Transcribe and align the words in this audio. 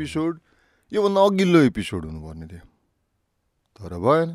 Episode 0.00 0.40
योभन्दा 0.92 1.20
अघिल्लो 1.20 1.60
episode 1.60 2.04
हुनुपर्ने 2.04 2.46
थियो। 2.48 2.64
तर 3.76 3.92
भएन। 4.00 4.28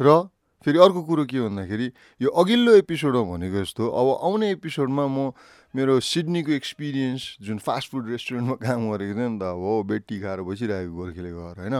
र 0.00 0.28
फेरि 0.60 0.78
अर्को 0.78 1.00
कुरो 1.08 1.24
के 1.24 1.40
भन्दाखेरि 1.40 1.86
यो 2.20 2.28
अघिल्लो 2.28 2.72
एपिसोड 2.84 3.16
हो 3.16 3.24
भनेको 3.32 3.64
जस्तो 3.64 3.80
अब 3.80 4.06
आउने 4.28 4.50
एपिसोडमा 4.60 5.04
म 5.08 5.32
मेरो 5.72 6.00
सिडनीको 6.00 6.52
एक्सपिरियन्स 6.52 7.22
जुन 7.40 7.58
फास्ट 7.64 7.90
फुड 7.90 8.12
रेस्टुरेन्टमा 8.12 8.56
काम 8.60 8.92
गरेको 8.92 9.14
थिएँ 9.16 9.30
नि 9.32 9.38
त 9.40 9.42
अब 9.56 9.88
बेटी 9.88 10.20
खाएर 10.20 10.40
बसिरहेको 10.44 10.92
गोर्खेले 10.92 11.30
गएर 11.32 11.56
होइन? 11.64 11.76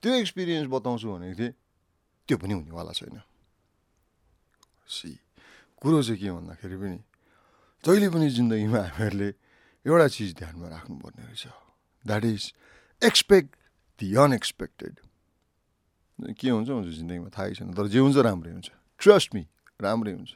त्यो 0.00 0.12
एक्सपिरियन्स 0.16 0.66
बताउँछु 0.72 1.06
भनेको 1.12 1.36
थिएँ। 1.36 1.52
त्यो 2.28 2.36
पनि 2.40 2.52
हुनेवाला 2.56 2.92
छैन। 2.96 3.20
सी 4.88 5.12
कुरो 5.76 6.00
चाहिँ 6.02 6.20
के 6.24 6.30
भन्दाखेरि 6.32 6.76
पनि 6.80 6.98
जहिले 7.84 8.08
पनि 8.08 8.26
जिन्दगीमा 8.32 8.80
हामीहरूले 8.80 9.28
एउटा 9.84 10.06
चिज 10.08 10.30
ध्यानमा 10.40 10.68
राख्नुपर्ने 10.72 11.24
रहेछ। 11.28 11.71
That 12.06 12.24
is 12.24 12.52
expect 13.02 13.56
the 14.00 14.14
unexpected 14.16 15.00
के 16.38 16.48
हुन्छ 16.50 16.68
हुन्छ 16.68 16.88
जिन्दगीमा? 16.88 17.28
थाहै 17.34 17.54
छैन। 17.54 17.74
तर 17.74 17.86
जे 17.88 17.98
हुन्छ 17.98 18.16
राम्रै 18.16 18.52
हुन्छ। 18.52 18.68
ट्रस्ट 19.00 19.34
मी 19.34 19.46
राम्रै 19.82 20.12
हुन्छ। 20.12 20.30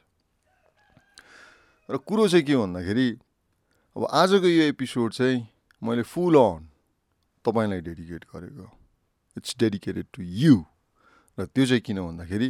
र 1.89 1.97
कुरो 2.03 2.27
चाहिँ 2.27 2.45
के 2.45 2.55
भन्दाखेरि 2.55 3.07
अब 3.95 4.03
आजको 4.11 4.47
यो 4.47 4.63
एपिसोड 4.75 5.13
चाहिँ 5.13 5.47
मैले 5.81 6.03
फुल 6.03 6.35
अन 6.35 6.67
तपाईँलाई 7.45 7.81
डेडिकेट 7.81 8.23
गरेको 8.27 8.67
इट्स 9.37 9.55
डेडिकेटेड 9.59 10.05
टु 10.13 10.21
यु 10.21 10.55
र 11.37 11.45
त्यो 11.47 11.65
चाहिँ 11.65 11.81
किन 11.81 11.97
भन्दाखेरि 12.03 12.49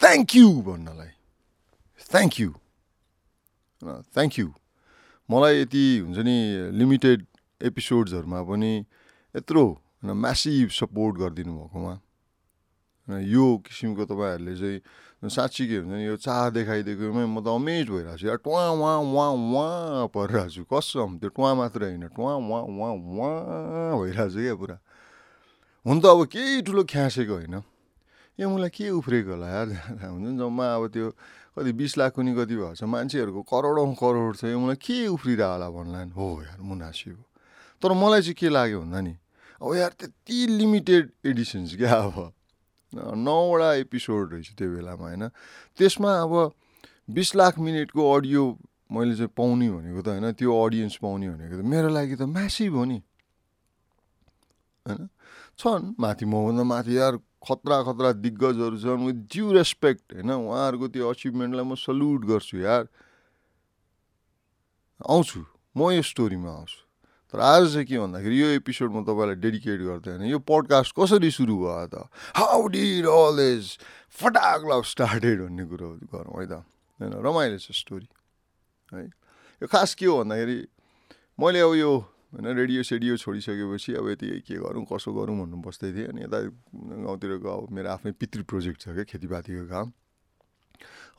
थ्याङ्क 0.00 0.36
यू 0.36 0.48
भन्नलाई। 0.62 1.12
थ्याङ्क 2.00 2.40
यू 2.40 2.50
थ्याङ्क 3.84 4.38
यू 4.38 4.48
मलाई 5.28 5.60
यति 5.60 5.84
हुन्छ 6.00 6.18
नि 6.24 6.36
लिमिटेड 6.78 7.26
एपिसोड्सहरूमा 7.60 8.42
पनि 8.42 8.72
यत्रो 9.34 9.64
म्यासिभ 10.04 10.68
सपोर्ट 10.70 11.16
गरिदिनु 11.16 11.52
भएकोमा 11.56 11.94
यो 13.08 13.44
किसिमको 13.66 14.04
तपाईँहरूले 14.04 14.54
चाहिँ 14.56 14.80
साँच्ची 15.24 15.64
के 15.68 15.76
हुन्छ 15.76 15.94
नि 15.94 16.04
यो 16.06 16.16
चाह 16.20 16.50
देखाइदिएकोमै 16.52 17.24
म 17.24 17.40
त 17.40 17.48
अमेज 17.48 17.88
भइरहेको 17.88 18.18
छु। 18.18 18.26
यार 18.26 18.38
टुवा 18.44 18.62
उहाँ 18.76 18.98
उहाँ 19.00 19.30
उहाँ 19.32 20.06
परिरहेको 20.12 20.50
छु। 20.52 20.62
कसम 20.68 21.18
त्यो 21.18 21.28
टुवा 21.32 21.50
मात्र 21.54 21.80
होइन। 21.86 22.04
टुवा 22.12 22.34
उहाँ 22.36 22.62
उहाँ 22.68 22.92
उहाँ 22.92 23.94
भइरहेको 23.96 24.30
छु 24.30 24.40
क्या 24.42 24.54
पुरा। 24.60 24.76
हुन 25.86 25.96
त 26.02 26.04
अब 26.06 26.20
केही 26.28 26.62
ठुलो 26.66 26.82
ख्यासेको 26.84 27.32
होइन। 27.32 27.56
ए 28.36 28.44
मलाई 28.44 28.68
के 28.68 28.90
उफ्रेको 29.00 29.30
होला 29.32 29.48
यार? 29.48 29.68
हुन्छ 30.12 30.26
नि 30.26 30.36
जम्मा 30.36 30.66
अब 30.76 30.82
त्यो 30.92 31.06
कति 31.56 31.72
बिस 31.72 31.92
लाख 31.98 32.12
कुनै 32.12 32.32
कति 32.36 32.54
भएको 32.58 32.74
छ। 32.76 32.84
मान्छेहरूको 32.84 33.42
करोडौँ 33.48 33.94
करोड 33.96 34.34
छ। 34.36 34.44
यो 34.52 34.58
मलाई 34.60 34.76
के 34.76 34.98
उफ्रिरह 35.08 35.46
होला 35.46 35.68
भन्ला 35.72 36.00
हो 36.12 36.26
यार 36.44 36.60
मुनासिब 36.60 37.16
तर 37.82 37.92
मलाई 37.92 38.22
चाहिँ 38.22 38.34
के 38.34 38.48
लाग्यो 38.48 38.80
भन्दा 38.80 39.00
नि 39.00 39.16
अब 39.62 39.74
यार 39.76 39.90
त्यति 39.90 40.46
लिमिटेड 40.46 41.10
एडिसन्स 41.26 41.76
क्या 41.76 41.92
अब। 41.92 42.32
नौवटा 42.94 43.72
एपिसोड 43.74 44.32
रहेछ 44.32 44.54
त्यो 44.54 44.68
बेलामा 44.70 45.04
होइन? 45.04 45.28
त्यसमा 45.76 46.12
अब 46.22 46.52
बिस 47.10 47.36
लाख 47.36 47.58
मिनटको 47.58 48.12
अडियो 48.12 48.58
मैले 48.92 49.16
चाहिँ 49.16 49.32
पाउने 49.36 49.70
भनेको 49.70 50.02
त 50.02 50.08
होइन? 50.08 50.32
त्यो 50.32 50.64
अडियन्स 50.64 50.96
पाउने 50.96 51.30
भनेको 51.30 51.56
त। 51.58 51.64
मेरो 51.64 51.88
लागि 51.88 52.16
त 52.16 52.22
म्यासिभ 52.22 52.72
हो 52.72 52.84
नि। 52.84 53.02
होइन? 54.86 55.08
छन् 55.58 55.94
माथि 56.00 56.24
मभन्दा 56.24 56.62
माथि 56.62 56.98
यार 56.98 57.16
खतरा 57.16 57.82
खतरा 57.82 58.12
दिग्गजहरू 58.12 58.78
छन्। 58.78 59.06
विथ 59.06 59.18
ड्यु 59.32 59.52
रेस्पेक्ट 59.52 60.14
होइन? 60.14 60.30
उहाँहरूको 60.30 60.88
त्यो 60.88 61.10
अचिभमेन्टलाई 61.10 61.64
म 61.64 61.74
सल्युट 61.74 62.20
गर्छु 62.24 62.56
यार। 62.58 62.88
आउँछु। 65.08 65.40
म 65.76 65.90
यो 65.90 66.02
स्टोरीमा 66.02 66.50
आउँछु। 66.50 66.85
तर 67.32 67.40
आज 67.40 67.72
चाहिँ 67.72 67.86
के 67.86 67.98
भन्दाखेरि 67.98 68.40
यो 68.40 68.48
एपिसोड 68.62 68.90
म 68.94 69.02
तपाईँलाई 69.02 69.36
डेडिकेट 69.42 69.80
गर्दैन 69.82 70.22
यो 70.30 70.38
पडकास्ट 70.46 70.94
कसरी 70.94 71.30
सुरु 71.30 71.56
भयो 71.58 71.86
त? 71.90 72.06
हाउ 72.38 72.66
डिड 72.70 73.06
अल 73.06 73.38
इज 73.42 73.78
फटाक 74.14 74.60
लभ 74.70 74.82
स्टार्टेड 74.86 75.42
भन्ने 75.42 75.64
कुरो 75.66 75.88
गरौँ 76.06 76.38
है 76.38 76.46
त। 76.46 76.62
होइन 77.02 77.12
रमाइलो 77.26 77.58
छ 77.58 77.74
स्टोरी 77.74 78.08
है। 78.94 79.04
यो 79.62 79.66
खास 79.66 79.94
के 79.98 80.06
हो 80.06 80.22
भन्दाखेरि 80.22 80.58
मैले 81.42 81.60
अब 81.66 81.74
यो 81.74 81.92
होइन 82.30 82.46
रेडियो 82.46 82.82
सेडियो 82.86 83.16
छोडिसकेपछि 83.18 83.92
अब 83.98 84.08
यति 84.10 84.26
के 84.46 84.62
गरौँ 84.62 84.86
कसो 84.86 85.10
गरौँ 85.10 85.36
भन्नु 85.42 85.56
बस्दै 85.66 85.92
थिएँ 85.92 86.08
अनि 86.14 86.22
यता 86.22 86.38
गाउँतिरको 87.02 87.42
अब 87.42 87.74
मेरो 87.74 87.90
आफ्नै 87.90 88.12
पितृ 88.22 88.46
प्रोजेक्ट 88.46 88.80
छ 88.80 88.94
क्या 88.94 89.04
खेतीपातीको 89.10 89.66
काम। 89.66 89.92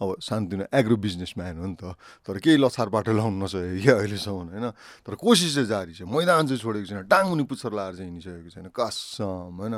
अब 0.01 0.15
सानोतिनो 0.21 0.65
एग्रो 0.73 0.95
बिजनेसम्यान 0.95 1.57
हो 1.57 1.65
नि 1.67 1.77
त 1.81 1.83
तर 2.25 2.37
केही 2.37 2.57
लछारबाट 2.57 3.09
लाउनु 3.09 3.37
नसकेको 3.43 3.81
क्या 3.83 3.95
अहिलेसम्म 3.97 4.47
होइन? 4.53 4.67
तर 5.05 5.13
कोसिस 5.15 5.53
चाहिँ 5.55 5.67
जारी 5.67 5.93
छ। 5.93 6.01
मैदान 6.05 6.47
चाहिँ 6.47 6.61
छोडेको 6.61 6.85
छैन 6.85 7.07
टाङ्मुनि 7.07 7.43
पुच्छर 7.43 7.71
लाएर 7.73 7.93
चाहिँ 7.97 8.09
हिँडिसकेको 8.11 8.49
छैन। 8.53 8.67
कसम 8.69 9.57
होइन? 9.57 9.75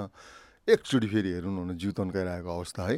एकचोटि 0.70 1.08
फेरि 1.08 1.30
हेरौँ 1.34 1.54
न 1.66 1.78
जिउ 1.78 1.92
तन्काइरहेको 1.98 2.50
अवस्था 2.50 2.84
है। 2.88 2.98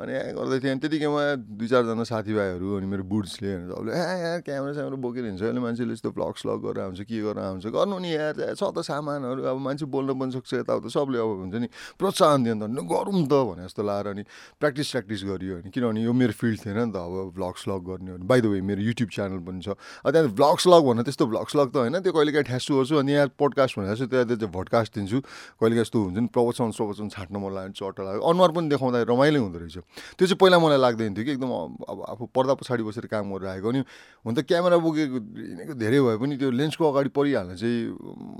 अनि 0.00 0.12
गर्दै 0.34 0.58
थिएँ 0.64 0.72
अनि 0.72 0.80
त्यतिकैमा 0.80 1.22
दुई 1.52 1.68
चारजना 1.68 2.04
साथीभाइहरू 2.08 2.66
अनि 2.80 2.86
मेरो 2.88 3.04
बुड्सले 3.04 3.50
सबले 3.68 3.92
ए 3.92 4.00
यहाँ 4.24 4.40
क्यामेरा 4.40 4.72
स्यामेरा 4.72 4.96
बोकेर 4.96 5.24
हिँड्छ 5.28 5.42
अहिले 5.42 5.60
मान्छेले 5.60 5.92
यस्तो 5.92 6.10
भ्लग 6.16 6.34
स्लग 6.42 6.58
गरेर 6.64 6.80
आउँछ 6.82 7.00
के 7.04 7.20
गरेर 7.20 7.44
आउँछ? 7.44 7.66
गर्नु 7.68 7.98
नि 8.00 8.10
यार 8.10 8.56
छ 8.56 8.62
त 8.72 8.80
सामानहरू। 8.82 9.42
अब 9.52 9.58
मान्छे 9.62 9.84
बोल्न 9.92 10.16
पनि 10.16 10.32
सक्छ 10.32 10.64
यताउता। 10.64 10.88
सबले 10.88 11.18
अब 11.20 11.30
हुन्छ 11.44 11.54
नि 11.60 11.68
प्रोत्साहन 12.00 12.40
दियो 12.40 12.54
नि 12.56 12.66
त। 12.72 12.82
गरौँ 12.88 13.22
त 13.28 13.34
भने 13.52 13.62
जस्तो 13.68 13.82
लाएर 13.84 14.06
अनि 14.16 14.22
प्र्याक्टिस 14.58 14.88
प्र्याक्टिस 14.90 15.20
गरियो 15.28 15.54
अनि 15.60 15.68
किनभने 15.70 16.00
यो 16.02 16.12
मेरो 16.12 16.34
फिल्ड 16.40 16.58
थिएन 16.64 16.78
नि 16.88 16.92
त। 16.92 16.96
अब 16.96 17.36
भ्लग 17.36 17.54
स्लग 17.60 17.80
गर्ने 17.84 18.10
हो। 18.10 18.16
बाई 18.24 18.40
द 18.40 18.46
वे 18.48 18.60
मेरो 18.64 18.80
युट्युब 18.80 19.10
च्यानल 19.12 19.40
पनि 19.44 19.60
छ। 19.60 19.76
त्यहाँ 20.08 20.32
भ्लग 20.32 20.56
स्लग 20.64 20.82
भन्दा 20.88 21.02
त्यस्तो 21.04 21.24
भ्लग 21.28 21.46
स्लग 21.52 21.68
त 21.68 21.76
होइन। 21.84 22.00
त्यो 22.00 22.12
कहिले 22.16 22.32
काहीँ 22.32 22.48
ठ्यासु 22.48 22.70
गर्छु 22.80 22.96
अनि 22.96 23.12
यहाँ 23.12 23.28
पोडकास्ट 23.36 23.72
भनेर 23.76 23.94
चाहिँ 24.02 24.08
त्यहाँ 24.08 24.26
चाहिँ 24.40 24.52
भडकास्ट 24.56 24.90
दिन्छु। 24.96 25.18
कहिले 25.60 25.76
यस्तो 25.84 25.98
हुन्छ 26.00 26.16
नि 26.16 26.28
प्रवचन 26.32 26.70
प्रवचन 26.72 27.06
छाट्न 27.12 27.36
मन 27.36 27.52
लाग्यो 27.52 27.76
चट्ट 27.76 28.00
लाग्यो। 28.00 28.22
अनुहार 28.24 28.50
पनि 28.56 28.66
देखाउँदा 28.72 28.98
रमाइलो 29.04 29.40
हुँदो 29.42 29.58
रहेछ। 29.60 29.81
त्यो 30.16 30.26
चाहिँ 30.26 30.38
पहिला 30.38 30.58
मलाई 30.58 30.78
लाग्दैन 30.78 31.12
थियो 31.14 31.24
कि 31.24 31.32
एकदम 31.36 31.50
अब 31.88 31.98
आफू 32.08 32.24
पर्दा 32.32 32.54
पछाडि 32.56 32.82
बसेर 32.82 33.06
काम 33.06 33.32
गरेर 33.32 33.48
आएको 33.58 33.68
अनि 33.68 33.80
हुन 34.24 34.32
त 34.34 34.38
क्यामेरा 34.46 34.76
बोकेको 34.78 35.18
हिँडेको 35.18 35.74
धेरै 35.76 36.00
भए 36.00 36.16
पनि 36.22 36.34
त्यो 36.38 36.50
लेन्सको 36.50 36.82
अगाडि 36.92 37.10
परिहाल्न 37.12 37.56
चाहिँ 37.56 37.78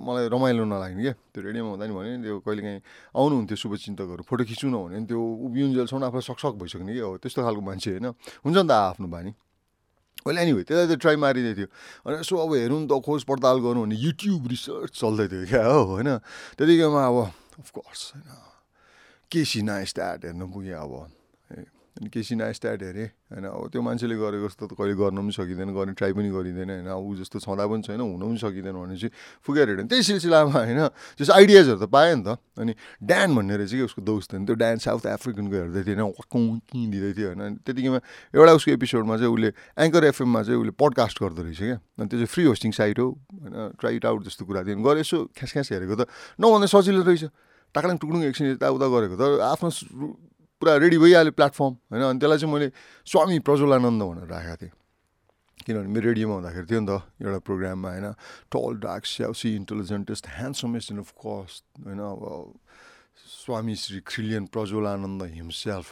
मलाई 0.07 0.29
रमाइलो 0.29 0.65
नलाग्ने 0.65 1.03
क्या। 1.03 1.15
त्यो 1.33 1.41
रेडियोमा 1.43 1.71
हुँदा 1.71 1.87
नि 1.87 1.95
भने 1.95 2.11
त्यो 2.23 2.39
कहिलेकाहीँ 2.43 2.81
आउनुहुन्थ्यो 3.13 3.57
शुभचिन्तकहरू 3.57 4.23
फोटो 4.27 4.43
खिच्नु 4.49 4.69
न 4.71 4.77
भने 4.83 4.99
त्यो 5.07 5.21
उभिउन्जेलसम्म 5.21 6.05
आफूलाई 6.09 6.25
सकसक 6.31 6.55
भइसक्ने 6.61 6.93
कि 6.93 7.03
हो 7.03 7.17
त्यस्तो 7.23 7.41
खालको 7.43 7.63
मान्छे 7.63 7.91
होइन। 7.97 8.07
हुन्छ 8.45 8.57
नि 8.57 8.69
त 8.69 8.73
आफ्नो 8.73 9.09
बानी। 9.09 9.33
अहिले 10.23 10.41
एनिवे 10.43 10.63
त्यता 10.63 10.87
चाहिँ 10.87 11.01
ट्राई 11.03 11.17
मारिँदै 11.19 11.55
थियो। 11.59 11.69
अनि 12.07 12.15
यसो 12.23 12.35
अब 12.39 12.53
हेरौँ 12.55 12.87
त 12.87 12.93
खोज 13.03 13.23
पडताल 13.27 13.59
गरौँ 13.59 13.83
भने 13.91 13.97
युट्युब 13.99 14.43
रिसर्च 14.47 14.91
चल्दै 14.95 15.27
थियो 15.27 15.45
क्या 15.51 15.65
हो 15.67 15.83
होइन। 15.99 16.11
त्यतिकैमा 16.59 17.03
अब 17.11 17.19
अफकोर्स 17.59 18.03
होइन। 18.15 18.31
केसी 19.31 19.61
नाइस्ट्याट 19.67 20.25
हेर्नु 20.25 20.47
पुगेँ 20.47 20.79
अब। 20.79 20.93
अनि 21.93 22.09
केसी 22.09 22.35
नाइस्ट्याट 22.41 22.83
हेरेँ। 22.83 23.09
होइन 23.29 23.45
अब 23.53 23.69
त्यो 23.69 23.81
मान्छेले 23.85 24.17
गरेको 24.17 24.49
जस्तो 24.49 24.65
त 24.65 24.73
कहिले 24.81 24.95
गर्न 24.97 25.19
पनि 25.21 25.33
सकिँदैन 25.37 25.69
गर्ने 25.77 25.93
ट्राई 25.93 26.13
पनि 26.17 26.29
गरिँदैन। 26.33 26.71
होइन 26.83 26.89
ऊ 26.89 27.11
जस्तो 27.21 27.37
छँदा 27.45 27.65
पनि 27.69 27.83
छैन 27.85 28.01
हुन 28.01 28.23
पनि 28.23 28.39
सकिँदैन 28.41 28.73
भने 28.73 28.97
चाहिँ 28.97 29.13
फुकेर 29.45 29.69
हेऱ्यो 29.77 29.85
त्यही 29.93 30.03
सिलसिलामा 30.03 30.57
होइन 30.57 30.81
त्यस्तो 31.21 31.33
आइडियाजहरू 31.37 31.79
त 31.79 31.87
पाएँ 31.93 32.15
नि 32.17 32.25
त। 32.25 32.41
अनि 32.57 32.73
ड्यान 33.03 33.29
भन्ने 33.37 33.55
रहेछ 33.61 33.73
कि 33.77 33.85
उसको 33.93 34.01
दोस्त 34.03 34.29
थियो 34.33 34.45
त्यो। 34.49 34.57
ड्यान 34.57 34.77
साउथ 34.81 35.05
अफ्रिकनको 35.05 35.53
हेर्दै 35.53 35.83
थियो 35.85 36.01
होइन 36.01 36.91
दिँदै 36.93 37.13
थियो 37.13 37.29
होइन। 37.29 37.61
त्यतिकैमा 37.61 37.99
एउटा 38.35 38.53
उसको 38.57 38.71
एपिसोडमा 38.73 39.15
चाहिँ 39.21 39.33
उसले 39.33 39.51
एङ्कर 39.85 40.05
एफएममा 40.13 40.41
चाहिँ 40.49 40.59
उसले 40.61 40.73
पडकास्ट 40.81 41.17
गर्दो 41.23 41.43
रहेछ 41.45 41.61
क्या। 41.61 41.77
अनि 41.77 42.09
त्यो 42.09 42.19
चाहिँ 42.25 42.31
फ्री 42.33 42.45
होस्टिङ 42.49 42.71
साइट 42.73 42.99
हो 42.99 43.07
होइन 43.13 43.77
ट्राई 43.77 44.01
आउट 44.01 44.21
जस्तो 44.33 44.43
कुरा 44.49 44.61
थियो। 44.65 44.81
गरे 44.81 45.01
यसो 45.05 45.19
ख्यास 45.37 45.51
ख्यास 45.53 45.69
हेरेको 45.73 45.95
त। 46.01 46.09
नभन्दा 46.41 46.67
सजिलो 46.73 47.05
रहेछ। 47.05 47.25
टाक्लाङ 47.73 47.97
टुक्लुङ 48.01 48.21
एकछिन 48.29 48.47
यताउता 48.57 48.87
गरेको 48.89 49.17
त। 49.17 49.23
आफ्नो 49.41 49.69
पुरा 50.63 50.79
रेडी 50.79 50.99
भइहाल्यो 51.03 51.35
प्लेटफर्म 51.35 51.73
होइन? 51.91 52.03
अनि 52.07 52.19
त्यसलाई 52.23 52.39
चाहिँ 52.39 52.55
मैले 52.55 52.69
स्वामी 53.03 53.39
प्रज्वलानन्द 53.43 54.03
भनेर 54.03 54.27
राखेको 54.31 54.57
थिएँ। 54.63 54.75
किनभने 55.67 55.91
मेरो 55.91 56.07
रेडियोमा 56.07 56.35
हुँदाखेरि 56.35 56.67
थियो 56.71 56.81
नि 56.81 56.87
त 56.87 57.03
एउटा 57.19 57.39
प्रोग्राममा 57.43 57.89
होइन? 57.91 58.07
Tall 58.47 58.73
dark 58.79 59.05
saucy 59.07 59.51
intelligentest 59.59 60.25
handsomest 60.39 60.87
in 60.95 60.99
of 61.03 61.11
cost 61.19 61.63
होइन? 61.83 61.99
अब 61.99 62.23
स्वामी 63.43 63.75
श्री 63.75 63.99
क्रिलियन 64.07 64.47
प्रज्वलानन्द 64.55 65.23
हिमसेल्फ 65.35 65.87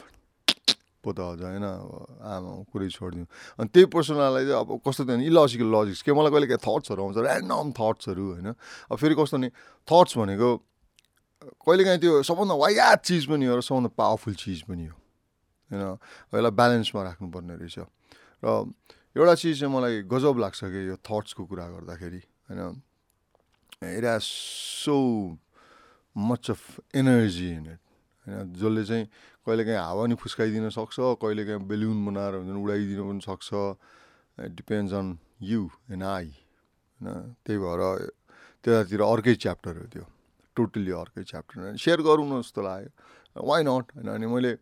पो 1.03 1.11
त 1.11 1.19
अझ 1.19 1.41
होइन? 1.43 1.63
अब 1.67 2.23
आमा 2.23 2.51
कुरै 2.71 2.87
छोडिदिउँ। 2.87 3.27
अनि 3.59 3.67
त्यही 3.75 3.85
पर्सनलाई 3.91 4.43
चाहिँ 4.47 4.59
अब 4.59 4.69
कस्तो 4.87 5.03
थियो 5.03 5.17
भने 5.17 5.25
इलोजिकल 5.27 5.67
लजिक्स 5.67 6.01
के? 6.07 6.11
मलाई 6.15 6.31
कहिले 6.31 6.47
काहीँ 6.47 6.63
थट्सहरू 6.63 6.99
आउँछ 7.03 7.17
ऱ्यान्डम 7.19 7.71
थट्सहरू 7.75 8.23
होइन? 8.39 8.47
अब 8.87 8.95
फेरि 8.95 9.15
कस्तो 9.19 9.37
नि 9.39 9.49
थट्स 9.87 10.17
भनेको 10.17 10.49
कहिलेकाहीँ 11.41 11.99
त्यो 11.99 12.21
सबभन्दा 12.23 12.55
वायात 12.55 12.99
चिज 13.01 13.25
पनि 13.25 13.45
हो 13.49 13.55
र 13.57 13.61
सबभन्दा 13.65 13.89
पावरफुल 13.97 14.33
चिज 14.37 14.61
पनि 14.69 14.85
हो। 14.85 14.95
होइन? 15.71 15.97
यसलाई 16.33 16.53
ब्यालेन्समा 16.53 17.01
राख्नुपर्ने 17.03 17.55
रहेछ। 17.57 17.77
र 18.45 18.69
एउटा 19.17 19.33
चिज 19.35 19.59
चाहिँ 19.59 19.73
मलाई 19.73 20.05
गजब 20.05 20.37
लाग्छ 20.37 20.59
कि 20.69 20.79
यो 20.87 20.95
थट्सको 21.01 21.41
कुरा 21.49 21.65
गर्दाखेरि 21.81 22.21
होइन? 22.47 22.61
It 23.81 24.05
has 24.05 24.21
so 24.85 24.95
much 26.15 26.51
of 26.51 26.61
energy 26.95 27.49
in 27.49 27.65
it 27.65 27.81
होइन? 28.27 28.53
जसले 28.53 28.83
चाहिँ 28.85 29.05
कहिलेकाहीँ 29.41 29.81
हावा 29.81 30.05
नि 30.07 30.15
फुस्काइदिन 30.21 30.69
सक्छ 30.69 31.17
कहिलेकाहीँ 31.17 31.65
बेलुन 31.65 32.05
बनाएर 32.05 32.33
हुन्छ 32.45 32.53
उडाइदिनु 32.53 33.03
पनि 33.09 33.21
सक्छ। 33.25 33.49
Depends 34.37 34.93
on 34.93 35.17
you 35.41 35.69
and 35.91 36.03
I 36.03 36.29
होइन? 37.01 37.33
त्यही 37.41 37.57
भएर 37.57 37.81
त्यतातिर 38.63 39.01
अर्कै 39.01 39.35
च्याप्टर 39.35 39.77
हो 39.77 39.85
त्यो। 39.89 40.05
टोटल्ली 40.55 40.91
अर्कै 40.91 41.23
च्याप्टर 41.23 41.75
सेयर 41.77 42.01
गरौँ 42.01 42.27
न 42.27 42.41
जस्तो 42.41 42.61
लाग्यो। 42.61 43.43
वाइ 43.45 43.63
नट 43.63 43.85
होइन 43.95 44.07
अनि 44.09 44.27
मैले 44.27 44.55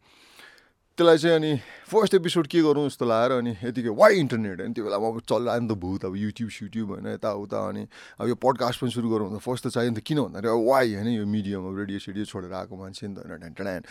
त्यसलाई 0.98 1.18
चाहिँ 1.18 1.36
अनि 1.36 1.52
फर्स्ट 1.88 2.14
एपिसोड 2.14 2.48
के 2.48 2.62
गरौँ 2.62 2.84
जस्तो 2.88 3.06
लागेर 3.08 3.32
अनि 3.40 3.52
यतिकै 3.64 3.92
वाइ 3.96 4.20
इन्टरनेट 4.20 4.60
होइन 4.60 4.74
त्यो 4.74 4.84
बेला 4.84 4.98
अब 5.00 5.20
चलिरहेको 5.24 5.60
नि 5.64 5.68
त 5.68 5.80
भूत 5.80 6.06
अब 6.06 6.16
युट्युब 6.16 6.50
सुट्युब 6.50 6.90
होइन 6.92 7.08
यताउता 7.08 7.60
अनि 7.68 7.84
अब 8.20 8.28
यो 8.28 8.36
पडकास्ट 8.36 8.82
पनि 8.82 8.92
सुरु 8.92 9.10
गरौँ 9.10 9.28
भन्दा 9.32 9.40
फर्स्ट 9.40 9.64
त 9.64 9.68
चाहियो 9.72 9.92
नि 9.92 9.98
त 9.98 10.04
किन 10.04 10.20
भन्दाखेरि 10.28 10.52
अब 10.52 10.62
वाइ 10.68 10.94
होइन 10.96 11.08
यो 11.08 11.26
मिडियम 11.26 11.62
अब 11.72 11.78
रेडियो 11.80 12.00
सेडियो 12.04 12.26
छोडेर 12.28 12.52
आएको 12.52 12.76
मान्छे 12.76 13.08
नि 13.08 13.16
त 13.16 13.24
होइन 13.24 13.40
ढ्यान 13.40 13.54
ढ्यान। 13.56 13.82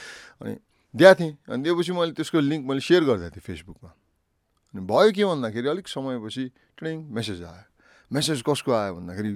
अनि 0.45 0.55
दिएको 0.95 1.15
थिएँ। 1.17 1.33
अनि 1.49 1.63
दिएपछि 1.65 1.93
मैले 1.93 2.13
त्यसको 2.13 2.39
लिङ्क 2.41 2.63
मैले 2.69 2.81
सेयर 2.81 3.03
गरिदिएको 3.09 3.35
थिएँ 3.35 3.47
फेसबुकमा 3.49 3.91
अनि 4.75 4.81
भयो 4.85 5.11
के 5.17 5.25
भन्दाखेरि 5.25 5.69
अलिक 5.69 5.89
समयपछि 5.89 6.45
ट्रेनिङ 6.77 6.99
मेसेज 7.09 7.43
आयो। 7.43 7.65
मेसेज 8.11 8.45
कसको 8.45 8.71
आयो 8.73 8.95
भन्दाखेरि 9.01 9.33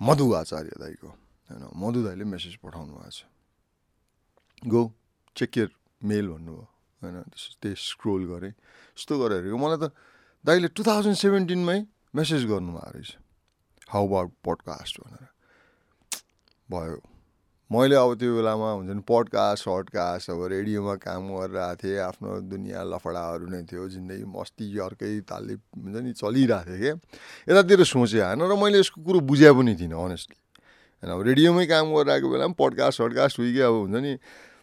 मधु 0.00 0.26
आचार्य 0.34 0.78
दाईको। 0.78 1.21
होइन 1.52 1.70
मधु 1.76 2.02
दाईले 2.02 2.24
मेसेज 2.26 2.56
पठाउनु 2.58 2.92
भएको 2.94 3.10
छ 3.12 4.68
गो 4.68 4.82
चेक 5.36 5.50
केयर 5.50 5.70
मेल 6.02 6.28
भन्नुभयो 6.28 6.66
होइन 7.02 7.22
त्यही 7.58 7.74
स्क्रोल 7.84 8.24
गरेँ 8.26 8.50
यस्तो 8.50 9.18
गरेर 9.18 9.54
मलाई 9.56 9.78
त 9.78 9.92
दाइले 10.44 10.68
टु 10.70 10.82
थाउजन्ड 10.84 11.16
सेभेन्टिनमै 11.18 11.78
मेसेज 12.14 12.44
गर्नुभएको 12.46 12.90
रहेछ 12.90 13.16
हाउ 13.88 14.06
अबाउट 14.06 14.30
पडकास्ट 14.44 15.00
भनेर 15.00 15.26
भयो 16.68 17.00
मैले 17.70 17.96
अब 17.96 18.14
त्यो 18.14 18.34
बेलामा 18.36 18.70
हुन्छ 18.72 18.90
नि 18.92 19.02
पडकास्ट 19.08 19.64
सर्टकास्ट 19.64 20.30
अब 20.30 20.40
रेडियोमा 20.46 20.94
काम 21.00 21.28
गरिरहेको 21.30 21.76
थिएँ 21.78 21.98
आफ्नो 22.02 22.40
दुनियाँ 22.46 22.84
लफडाहरू 22.86 23.46
नै 23.48 23.62
थियो 23.64 23.88
जिन्दगी 23.88 24.24
मस्ती 24.30 24.66
अर्कै 24.78 25.12
तालले 25.24 25.54
हुन्छ 25.54 25.96
नि 25.98 26.12
चलिरहेको 26.12 26.76
थियो 26.76 26.96
क्या 26.98 27.50
यतातिर 27.50 27.84
सोचेँ 27.86 28.22
होइन 28.22 28.44
र 28.44 28.60
मैले 28.60 28.78
यसको 28.78 29.00
कुरो 29.02 29.20
बुझे 29.24 29.52
पनि 29.52 29.74
थिइनँ 29.74 30.04
अनेस्टली 30.04 30.41
होइन 31.02 31.12
अब 31.12 31.20
रेडियोमै 31.26 31.66
काम 31.66 31.86
गरिरहेको 31.92 32.28
बेलामा 32.30 32.54
पडकास्ट 32.54 32.96
सर्टकास्ट 33.02 33.36
कि 33.36 33.60
अब 33.60 33.74
हुन्छ 33.74 33.96
नि 34.06 34.12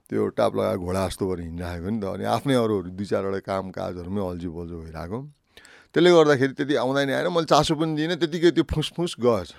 त्यो 0.08 0.28
टाप 0.40 0.52
लगाएको 0.56 0.84
घोडा 0.88 1.02
जस्तो 1.08 1.24
गरेर 1.28 1.46
हिँडिरहेको 1.46 1.90
नि 1.92 2.00
त। 2.00 2.06
अनि 2.16 2.24
आफ्नै 2.26 2.56
अरूहरू 2.56 2.90
दुई 2.96 3.06
चारवटा 3.06 3.40
काम 3.44 3.66
काजहरूमै 3.76 4.22
अल्झो 4.24 4.50
बल्झो 4.50 4.78
भइरहेको। 4.82 5.20
त्यसले 5.94 6.10
गर्दाखेरि 6.10 6.54
त्यति 6.58 6.76
आउँदैन 6.80 7.10
आएन 7.12 7.28
मैले 7.30 7.48
चासो 7.52 7.76
पनि 7.76 7.94
दिइनँ 8.00 8.18
त्यतिकै 8.24 8.52
त्यो 8.56 8.66
फुसफुस 8.72 9.16
गएछ। 9.20 9.50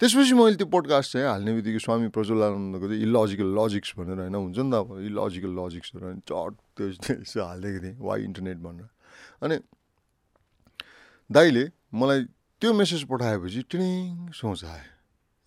त्यसपछि 0.00 0.34
मैले 0.34 0.56
त्यो 0.58 0.66
पोडकास्ट 0.66 1.08
चाहिँ 1.12 1.26
हाल्ने 1.28 1.50
बित्तिकै 1.58 1.80
स्वामी 1.84 2.08
प्रज्वलानन्दको 2.14 2.86
चाहिँ 2.88 3.02
इलोजिकल 3.02 3.48
लजिक्स 3.58 3.90
भनेर 3.98 4.18
होइन 4.24 4.34
हुन्छ 4.34 4.58
नि 4.58 4.70
त 4.70 4.74
अब 4.74 4.88
इलोजिकल 5.10 5.52
लजिक्सहरू 5.58 6.06
चट 6.24 6.52
त्यो 6.74 6.86
यसो 7.22 7.38
हालिदिएको 7.38 7.78
थिएँ 7.84 7.96
वाइ 7.98 8.18
इन्टरनेट 8.24 8.58
भनेर। 8.58 8.88
अनि 9.42 9.56
दाइले 11.30 11.64
मलाई 11.94 12.20
त्यो 12.62 12.70
मेसेज 12.74 13.02
पठाएपछि 13.10 13.60
ट्रिङ 13.70 14.30
सोच 14.34 14.64
आयो 14.64 14.97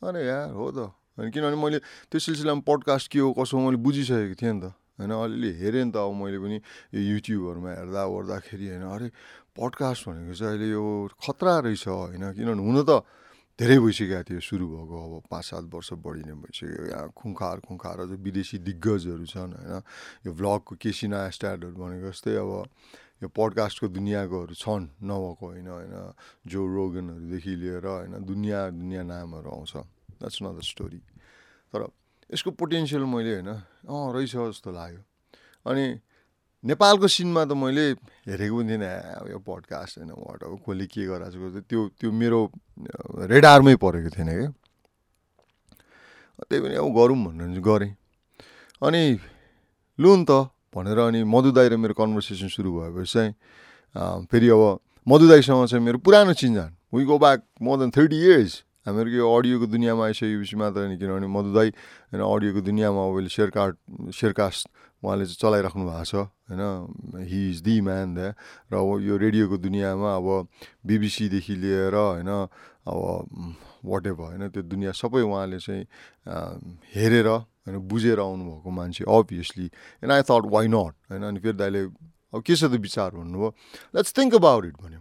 अरे 0.02 0.26
यार 0.26 0.50
हो 0.58 0.66
त। 0.74 0.78
होइन 1.14 1.30
किनभने 1.30 1.58
मैले 1.62 1.80
त्यो 2.10 2.20
सिलसिलामा 2.20 2.66
पडकास्ट 2.66 3.06
के 3.14 3.20
हो 3.22 3.30
कसो 3.38 3.58
मैले 3.62 3.78
बुझिसकेको 3.78 4.36
थिएँ 4.42 4.54
नि 4.54 4.62
त। 4.66 4.74
होइन 4.98 5.12
अलिअलि 5.14 5.52
हेरेँ 5.62 5.86
नि 5.86 5.92
त 5.94 5.98
अब 6.02 6.14
मैले 6.18 6.38
पनि 6.42 6.58
यो 6.98 7.02
युट्युबहरूमा 7.22 7.70
हेर्दा 7.70 8.02
ओर्दाखेरि 8.10 8.66
होइन 8.72 8.86
अरे 8.90 9.08
पडकास्ट 9.54 10.02
भनेको 10.10 10.34
चाहिँ 10.34 10.58
अहिले 10.58 10.68
यो 10.74 10.84
खतरा 11.22 11.54
रहेछ 11.70 11.86
होइन। 11.86 12.24
किनभने 12.34 12.64
हुन 12.66 12.78
त 12.82 12.92
धेरै 13.62 13.78
भइसकेको 13.78 14.24
थियो 14.26 14.42
सुरु 14.42 14.66
भएको 14.74 14.96
अब 14.98 15.14
पाँच 15.30 15.46
सात 15.46 15.66
वर्ष 15.70 15.90
बढी 16.02 16.24
नै 16.26 16.34
भइसक्यो। 16.34 16.82
यहाँ 16.90 17.08
खुङ्खार 17.14 17.58
खुङ्खार 17.62 17.98
विदेशी 18.26 18.58
दिग्गजहरू 18.58 19.26
छन् 19.30 19.54
होइन। 19.54 19.86
यो 20.26 20.32
भ्लगको 20.34 20.82
केसी 20.82 21.06
स्ट्याडहरू 21.14 21.78
भनेको 21.78 22.10
जस्तै 22.10 22.42
अब 22.42 22.52
यो 23.22 23.28
पडकास्टको 23.30 23.88
दुनियाँकोहरू 23.94 24.54
छन् 24.58 24.86
नभएको 25.06 25.46
होइन 25.46 25.68
होइन 25.68 25.94
जो 26.50 26.60
रोगनहरूदेखि 26.66 27.54
लिएर 27.62 27.86
होइन 27.86 28.14
दुनियाँ 28.26 28.64
दुनियाँ 28.74 29.04
नामहरू 29.06 29.50
आउँछ। 29.50 29.74
द्याट्स 30.18 30.38
नट 30.42 30.54
द 30.58 30.62
स्टोरी 30.62 31.00
तर 31.74 31.82
यसको 32.34 32.50
पोटेन्सियल 32.58 33.04
मैले 33.06 33.32
होइन 33.38 33.50
अँ 33.86 34.14
रहेछ 34.14 34.34
जस्तो 34.34 34.70
लाग्यो। 34.72 35.02
अनि 35.66 35.86
नेपालको 36.64 37.08
सिनमा 37.08 37.46
त 37.46 37.54
मैले 37.58 37.86
हेरेको 38.26 38.56
पनि 38.58 38.70
थिइनँ 38.70 39.30
यो 39.30 39.40
पडकास्ट 39.42 39.98
होइन 39.98 40.12
वाट 40.14 40.40
अब 40.46 40.54
कसले 40.66 40.86
के 40.90 41.06
गराएको 41.06 41.62
छ? 41.62 41.66
त्यो 41.70 41.82
त्यो 41.98 42.10
मेरो 42.12 42.40
रेडारमै 43.30 43.76
परेको 43.82 44.10
थिएन 44.18 44.30
क्या 44.30 44.50
त्यही 46.42 46.62
पनि 46.62 46.76
अब 46.78 46.90
गरौँ 46.90 47.18
भनेर 47.26 47.62
गरेँ। 47.62 47.94
अनि 48.82 49.02
लु 50.00 50.10
नि 50.18 50.26
त 50.26 50.32
भनेर 50.74 50.98
अनि 50.98 51.24
मधुदाई 51.28 51.68
र 51.70 51.78
मेरो 51.78 51.94
कन्भर्सेसन 51.94 52.48
सुरु 52.48 52.72
भएपछि 52.72 53.12
चाहिँ 53.12 53.32
फेरि 54.26 54.50
अब 54.50 54.80
मधुदाईसँग 55.08 55.66
चाहिँ 55.68 55.84
मेरो 55.86 55.98
पुरानो 56.00 56.34
चिन्जान 56.34 56.70
we 56.96 57.04
go 57.06 57.18
back 57.20 57.40
more 57.62 57.78
than 57.80 57.90
thirty 57.92 58.18
years 58.18 58.54
हामीहरूको 58.88 59.18
यो 59.18 59.28
अडियोको 59.30 59.66
दुनियाँमा 59.68 60.04
आइसकेपछि 60.06 60.56
मात्र 60.58 60.88
नि 60.90 60.98
किनभने 60.98 61.28
मधुदाई 61.28 61.70
होइन 62.10 62.22
अडियोको 62.24 62.62
दुनियाँमा 62.62 63.02
अब 63.02 63.28
सेयरकार्ड 63.28 63.76
सेयरकास्ट 64.10 64.62
उहाँले 65.04 65.26
चाहिँ 65.26 65.40
चलाइराख्नु 65.42 65.84
भएको 65.86 66.06
छ 66.06 66.16
होइन? 66.50 66.64
हि 67.30 67.40
इज 67.50 67.62
दि 67.62 67.76
म्यान 67.82 68.14
द्या 68.16 68.30
र 68.70 68.74
अब 68.74 68.90
यो 69.02 69.18
रेडियोको 69.18 69.58
दुनियाँमा 69.58 70.10
अब 70.18 70.48
बिबिसीदेखि 70.86 71.56
लिएर 71.62 71.94
होइन 71.94 72.30
अब 72.30 72.98
वाट 73.86 74.08
एभर 74.08 74.24
होइन? 74.24 74.50
त्यो 74.50 74.64
दुनियाँ 74.64 74.94
सबै 74.94 75.22
उहाँले 75.22 75.60
चाहिँ 75.60 75.86
हेरेर 76.96 77.28
होइन 77.28 77.78
बुझेर 77.88 78.20
आउनुभएको 78.20 78.70
मान्छे 78.70 79.04
obviously 79.08 79.66
and 80.04 80.12
I 80.12 80.22
thought 80.22 80.44
why 80.50 80.68
not 80.68 80.94
होइन? 81.12 81.24
अनि 81.24 81.40
फेरि 81.40 81.58
दाइले 81.58 81.82
अब 82.34 82.42
के 82.42 82.56
छ 82.56 82.64
त 82.64 82.80
विचार 82.80 83.12
भन्नुभयो? 83.12 83.50
लेट्स 83.96 84.14
थिङ्क 84.18 84.36
अबाउट 84.36 84.66
इट 84.66 84.76
भन्यो। 84.82 85.00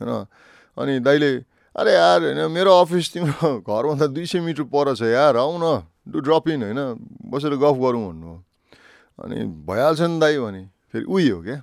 होइन? 0.00 0.26
अनि 0.76 0.98
दाइले 1.00 1.30
अरे 1.76 1.92
यार 1.92 2.18
होइन 2.22 2.50
मेरो 2.50 2.70
अफिस 2.80 3.12
तिम्रो 3.12 3.48
घरभन्दा 3.68 4.06
दुई 4.10 4.26
सय 4.26 4.40
मिटर 4.40 4.62
पर 4.66 4.94
छ 4.94 5.02
यार 5.10 5.36
आऊ 5.36 5.58
न 5.62 5.86
डु 6.08 6.20
ड्रप 6.20 6.48
इन 6.48 6.62
होइन? 6.62 6.80
बसेर 7.30 7.54
गफ 7.56 7.76
गरौँ 7.78 8.02
भन्नु 8.10 8.34
अनि 9.18 9.38
भइहाल्छ 9.68 10.00
नि 10.00 10.18
दाइ 10.20 10.38
भने। 10.38 10.62
फेरि 10.92 11.04
उही 11.04 11.28
हो 11.28 11.42
क्या? 11.42 11.62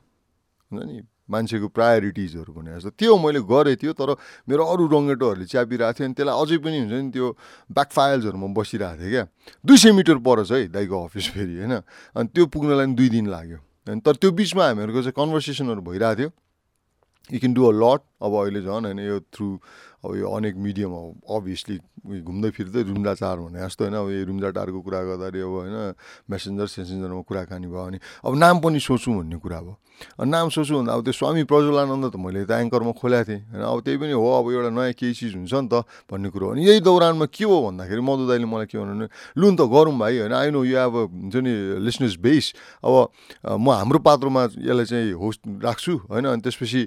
हुन्छ 0.72 0.84
नि? 0.86 1.02
मान्छेको 1.30 1.68
प्रायोरिटिजहरू 1.68 2.52
भने 2.54 2.72
जस्तो। 2.78 2.90
त्यो 2.96 3.14
मैले 3.18 3.42
गरेँ 3.44 3.76
थियो 3.76 3.94
तर 3.94 4.10
मेरो 4.48 4.64
अरू 4.64 4.84
रङ्गेटोहरूले 4.88 5.46
च्यापिरहेको 5.46 5.94
थियो 5.98 6.06
अनि 6.08 6.16
त्यसलाई 6.16 6.36
अझै 6.42 6.58
पनि 6.64 6.78
हुन्छ 6.88 6.94
नि 6.94 7.12
त्यो 7.12 7.28
ब्याक 7.72 7.90
फाइल्सहरूमा 7.92 8.48
बसिरहेको 8.56 8.98
थिएँ 8.98 9.12
क्या। 9.12 9.24
दुई 9.66 9.78
सय 9.78 9.92
मिटर 9.92 10.18
पर 10.24 10.44
छ 10.44 10.52
है 10.52 10.68
दाइको 10.72 10.96
अफिस 11.04 11.26
फेरि 11.36 11.56
होइन? 11.58 11.74
अनि 12.16 12.28
त्यो 12.34 12.46
पुग्नलाई 12.48 12.88
दुई 12.96 13.10
दिन 13.10 13.28
लाग्यो। 13.28 13.58
अनि 13.88 14.02
तर 14.02 14.16
त्यो 14.20 14.32
बिचमा 14.32 14.64
हामीहरूको 14.68 15.02
चाहिँ 15.04 15.16
कन्भर्सेसनहरू 15.16 15.82
भइरहेको 15.82 16.16
थियो। 16.16 16.30
You 17.30 17.40
can 17.40 17.54
do 17.54 17.64
a 17.68 17.72
lot 17.76 18.02
अब 18.22 18.32
अहिले 18.34 18.62
झन् 18.62 18.86
होइन 18.86 19.00
यो 19.00 19.20
थ्रु 19.30 19.48
अब 20.06 20.16
यो 20.16 20.26
अनेक 20.30 20.56
मिडियम 20.58 20.92
अब 20.92 21.08
अभियसली 21.38 21.78
घुम्दै 22.22 22.50
फिर्दै 22.54 22.82
रुम्जा 22.88 23.14
चार 23.14 23.38
भने 23.40 23.60
जस्तो 23.60 23.84
होइन 23.84 23.96
अब 23.98 24.08
यो 24.10 24.24
रुम्जा 24.26 24.50
टारको 24.54 24.80
कुरा 24.82 25.02
गर्दाखेरि 25.10 25.42
अब 25.42 25.54
होइन 25.58 25.76
मेसेन्जर 26.30 26.68
सेसेन्जरमा 26.68 27.22
कुराकानी 27.28 27.68
भयो 27.68 27.84
भने 27.86 28.00
अब 28.26 28.34
नाम 28.36 28.56
पनि 28.62 28.80
सोचौँ 28.80 29.16
भन्ने 29.18 29.38
कुरा 29.38 29.62
भयो। 29.62 29.76
नाम 29.98 30.50
सोच्छु 30.54 30.74
भन्दा 30.78 30.94
अब 30.94 31.02
त्यो 31.10 31.14
स्वामी 31.14 31.44
प्रज्वलानन्द 31.50 32.06
त 32.14 32.16
मैले 32.22 32.46
त 32.46 32.54
एङ्करमा 32.62 32.94
खोलेको 33.02 33.26
थिएँ 33.26 33.42
होइन 33.50 33.64
अब 33.66 33.80
त्यही 33.82 33.98
पनि 33.98 34.14
हो 34.14 34.30
अब 34.30 34.46
एउटा 34.54 34.70
नयाँ 34.70 34.94
केही 34.94 35.14
चिज 35.18 35.34
हुन्छ 35.42 35.54
नि 35.58 35.70
त 35.74 35.82
भन्ने 36.06 36.30
कुरो। 36.30 36.54
अनि 36.54 36.62
यही 36.62 36.80
दौरानमा 36.86 37.26
के 37.26 37.44
हो 37.50 37.58
भन्दाखेरि 37.66 38.02
मधु 38.06 38.24
दाइले 38.30 38.46
मलाई 38.46 38.70
के 38.70 38.78
भन्नु 38.78 39.10
लु 39.42 39.46
नि 39.50 39.58
त 39.58 39.62
गरौँ 39.66 39.98
भाइ 39.98 40.14
होइन 40.22 40.34
आइनो 40.38 40.62
यो 40.64 40.78
अब 40.78 40.96
हुन्छ 41.02 41.36
नि 41.42 41.54
लिसनर्स 41.82 42.16
बेस 42.22 42.46
अब 42.86 42.94
म 43.58 43.68
हाम्रो 43.74 44.00
पात्रमा 44.06 44.42
यसलाई 44.62 44.86
चाहिँ 44.86 45.18
होस्ट 45.18 45.42
राख्छु 45.66 45.94
होइन 46.14 46.26
अनि 46.30 46.42
त्यसपछि 46.46 46.82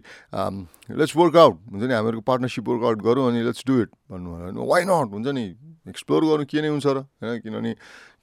लेट्स 0.97 1.17
वर्कआउट 1.17 1.55
हुन्छ 1.71 1.85
नि 1.85 1.95
हामीहरूको 1.95 2.25
पार्टनरसिप 2.27 2.65
वर्कआउट 2.69 2.99
गरौँ 3.03 3.27
अनि 3.31 3.41
लेट्स 3.45 3.63
डु 3.67 3.75
इट 3.83 3.91
भन्नु 4.11 4.29
होइन 4.31 4.57
वाइ 4.59 4.83
नट 4.85 5.09
हुन्छ 5.13 5.29
नि 5.29 5.45
एक्सप्लोर 5.89 6.25
गर्नु 6.25 6.45
के 6.47 6.61
नै 6.63 6.69
हुन्छ 6.69 6.87
र 6.87 6.99
होइन? 6.99 7.41
किनभने 7.41 7.75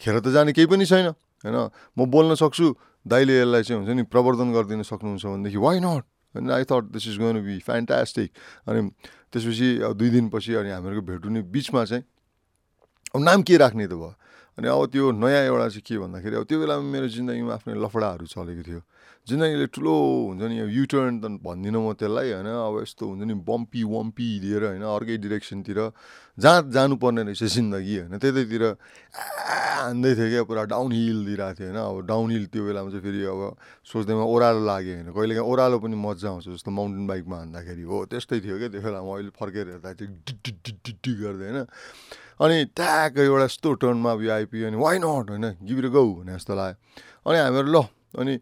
खेर 0.02 0.20
त 0.20 0.28
जाने 0.34 0.52
केही 0.54 0.68
पनि 0.68 0.86
छैन 0.86 1.08
होइन? 1.46 1.58
म 1.98 2.00
बोल्न 2.06 2.36
सक्छु 2.36 2.66
दाइले 3.08 3.34
यसलाई 3.40 3.64
चाहिँ 3.64 3.78
हुन्छ 3.82 3.92
नि 3.96 4.04
प्रवर्धन 4.12 4.48
गरिदिन 4.54 4.82
सक्नुहुन्छ 4.84 5.26
भनेदेखि 5.26 5.58
वाइ 5.58 5.80
नट 5.80 6.04
होइन 6.36 6.52
I 6.52 6.64
thought 6.68 6.84
this 6.92 7.08
is 7.08 7.18
gonna 7.18 7.42
be 7.42 7.58
fantastic 7.64 8.30
अनि 8.68 8.80
त्यसपछि 9.32 9.70
दुई 9.96 10.10
दिनपछि 10.10 10.54
अनि 10.60 10.70
हामीहरूको 10.70 11.04
भेट 11.08 11.26
हुने 11.26 11.42
बिचमा 11.50 11.84
चाहिँ 11.86 12.04
अब 13.16 13.22
नाम 13.22 13.42
के 13.48 13.58
राख्ने 13.58 13.88
त 13.88 13.96
भयो? 13.96 14.14
अनि 14.58 14.68
अब 14.68 14.86
त्यो 14.92 15.12
नयाँ 15.16 15.44
एउटा 15.46 15.68
चाहिँ 15.70 15.86
के 15.86 15.98
भन्दाखेरि 15.98 16.36
अब 16.36 16.44
त्यो 16.44 16.58
बेलामा 16.60 16.84
मेरो 16.84 17.08
जिन्दगीमा 17.08 17.54
आफ्नै 17.54 17.74
लफडाहरू 17.78 18.26
चलेको 18.26 18.64
थियो। 18.68 18.82
जिन्दगीले 19.28 19.68
ठुलो 19.70 19.94
हुन्छ 20.30 20.42
नि 20.42 20.56
युटर्न 20.72 21.16
त 21.20 21.26
भन्दिनँ 21.42 21.80
म 21.80 21.92
त्यसलाई 21.94 22.32
होइन 22.34 22.48
अब 22.48 22.76
यस्तो 22.80 23.04
हुन्छ 23.06 23.24
नि 23.24 23.36
बम्पी 23.44 23.82
वम्पी 23.86 24.28
दिएर 24.40 24.64
होइन 24.66 24.84
अर्कै 24.88 25.18
डिरेक्सनतिर 25.20 25.80
जहाँ 26.38 26.60
जानुपर्ने 26.70 27.22
रहेछ 27.26 27.44
जिन्दगी 27.50 27.96
होइन 28.00 28.14
त्यतैतिर 28.18 28.64
हान्दै 29.78 30.12
थियो 30.16 30.28
क्या 30.30 30.44
पुरा 30.44 30.64
डाउन 30.66 30.92
हिल 30.94 31.20
दिइरहेको 31.26 31.60
थियो 31.60 31.68
होइन 31.68 31.78
अब 31.78 31.98
डाउन 32.08 32.28
हिल 32.32 32.46
त्यो 32.48 32.64
बेलामा 32.66 32.90
चाहिँ 32.90 33.04
फेरि 33.04 33.20
अब 33.26 33.42
सोच्दैमा 33.84 34.24
ओह्रालो 34.26 34.62
लाग्यो 34.64 34.94
होइन 34.96 35.10
कहिलेकाहीँ 35.12 35.44
ओह्रालो 35.46 35.78
पनि 35.80 35.96
मजा 35.98 36.28
आउँछ 36.30 36.46
जस्तो 36.50 36.72
माउन्टेन 36.72 37.06
बाइकमा 37.08 37.38
हान्दाखेरि 37.38 37.84
हो 37.84 37.98
त्यस्तै 38.08 38.40
थियो 38.40 38.56
क्या 38.58 38.70
त्यो 38.70 38.82
बेलामा 38.82 39.12
अहिले 39.12 39.32
फर्केर 39.36 39.66
हेर्दा 39.70 39.92
चाहिँ 39.94 40.12
डिडी 40.24 41.12
गर्दै 41.18 41.46
होइन 41.46 41.60
अनि 42.40 42.56
ट्याग 42.74 43.20
एउटा 43.20 43.46
यस्तो 43.46 43.70
टर्नमा 43.76 44.12
यो 44.18 44.32
आइपुग्यो 44.32 44.68
अनि 44.68 44.78
वाइ 44.78 44.96
नट 45.00 45.26
होइन 45.30 45.46
गिभिर 45.64 45.88
गौ 45.92 46.06
भने 46.16 46.32
जस्तो 46.34 46.54
लाग्यो 46.56 46.80
अनि 47.26 47.38
हामीहरू 47.40 47.70
ल 47.70 47.84
अनि 48.16 48.34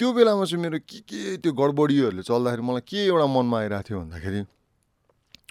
त्यो 0.00 0.12
बेलामा 0.16 0.44
चाहिँ 0.48 0.62
मेरो 0.64 0.78
के 0.88 0.98
के 1.04 1.36
त्यो 1.44 1.52
गडबडीहरूले 1.52 2.22
चल्दाखेरि 2.24 2.62
मलाई 2.64 2.82
के 2.88 2.98
एउटा 3.04 3.26
मनमा 3.36 3.56
आइरहेको 3.60 3.84
थियो 3.84 3.98
भन्दाखेरि 4.00 4.40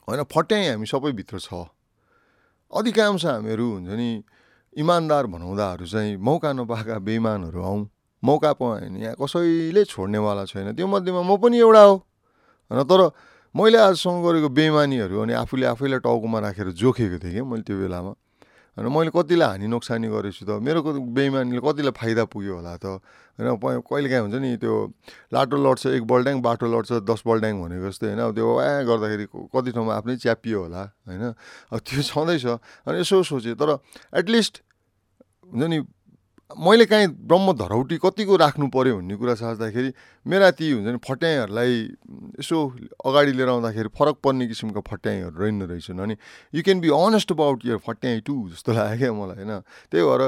होइन 0.09 0.21
फट्याइ 0.25 0.63
हामी 0.73 0.85
सबैभित्र 0.89 1.37
छ। 1.37 1.69
अधिकांश 2.73 3.25
हामीहरू 3.25 3.65
हुन्छ 3.77 3.89
नि 3.93 4.09
इमान्दार 4.73 5.25
भनाउँदाहरू 5.29 5.85
चाहिँ 5.85 6.17
मौका 6.17 6.49
नपाएका 6.57 6.97
बेइमानहरू 6.97 7.61
आउँ 7.61 7.81
मौका 8.23 8.51
पाएँ 8.57 8.89
भने 8.89 8.99
यहाँ 9.05 9.15
कसैले 9.21 9.85
छोड्नेवाला 9.85 10.43
छैन। 10.49 10.73
त्यो 10.73 10.87
मध्येमा 10.89 11.21
म 11.21 11.37
पनि 11.37 11.57
एउटा 11.61 11.83
हो। 11.85 11.95
होइन 12.73 12.83
तर 12.89 13.01
मैले 13.53 13.77
आजसम्म 13.77 14.17
गरेको 14.25 14.49
बेमानीहरू 14.49 15.15
अनि 15.29 15.33
आफूले 15.45 15.65
आफैलाई 15.77 15.99
टाउकोमा 16.01 16.39
राखेर 16.41 16.67
जोखेको 16.73 17.17
थिएँ 17.21 17.33
कि 17.37 17.41
मैले 17.45 17.63
त्यो 17.69 17.77
बेलामा। 17.85 18.11
होइन 18.79 18.87
मैले 18.95 19.11
कतिलाई 19.11 19.49
हानि 19.49 19.67
नोक्सानी 19.67 20.07
गरेछु 20.07 20.43
त 20.47 20.63
मेरो 20.63 20.79
बेइमानीले 21.11 21.59
कतिलाई 21.59 21.93
फाइदा 21.99 22.23
पुग्यो 22.31 22.53
होला 22.63 22.73
त 22.79 23.03
होइन 23.35 23.81
कहिले 23.83 24.07
काहीँ 24.07 24.23
हुन्छ 24.23 24.35
नि 24.39 24.55
त्यो 24.55 24.75
लाटो 25.35 25.55
लड्छ 25.59 25.83
एक 25.99 26.03
बल्ड्याङ 26.07 26.39
बाटो 26.39 26.65
लड्छ 26.71 27.03
दस 27.03 27.21
बल्ड्याङ 27.27 27.53
भनेको 27.59 27.87
जस्तै 27.91 28.07
होइन? 28.07 28.31
त्यो 28.31 28.47
वा 28.47 28.63
गर्दाखेरि 28.87 29.25
कति 29.51 29.69
ठाउँमा 29.75 29.93
आफ्नै 29.99 30.15
च्यापियो 30.15 30.59
होला 30.63 30.83
होइन? 31.03 31.23
अब 31.71 31.79
त्यो 31.83 32.01
छँदैछ 32.07 32.45
अनि 32.87 32.97
यसो 32.99 33.23
सोचेँ 33.27 33.55
तर 33.59 33.69
एटलिस्ट 34.15 34.53
हुन्छ 35.51 35.65
नि 35.67 35.79
मैले 36.49 36.85
काहीँ 36.85 37.07
ब्रह्म 37.29 37.53
धरौटी 37.53 37.97
कतिको 38.01 38.35
राख्नु 38.35 38.67
पऱ्यो 38.73 38.95
भन्ने 38.97 39.15
कुरा 39.21 39.33
साच्दाखेरि 39.37 39.93
मेरा 40.25 40.49
ती 40.57 40.65
हुन्छ 40.71 40.87
नि 40.89 40.97
फट्याइहरूलाई 40.97 41.73
यसो 42.41 42.57
अगाडि 43.05 43.31
लिएर 43.37 43.49
आउँदाखेरि 43.49 43.89
फरक 43.93 44.15
पर्ने 44.25 44.47
किसिमका 44.49 44.81
फट्याइहरू 44.81 45.37
रहेन 45.37 45.61
रहेछन्। 45.69 45.99
अनि 46.01 46.15
you 46.53 46.61
can 46.65 46.79
be 46.81 46.89
honest 46.89 47.31
about 47.31 47.65
your 47.65 47.77
फट्याइ 47.85 48.19
too 48.25 48.33
जस्तो 48.49 48.73
लाग्यो 48.73 48.97
क्या 48.97 49.13
मलाई 49.13 49.45
होइन। 49.45 49.61
त्यही 49.93 50.03
भएर 50.09 50.21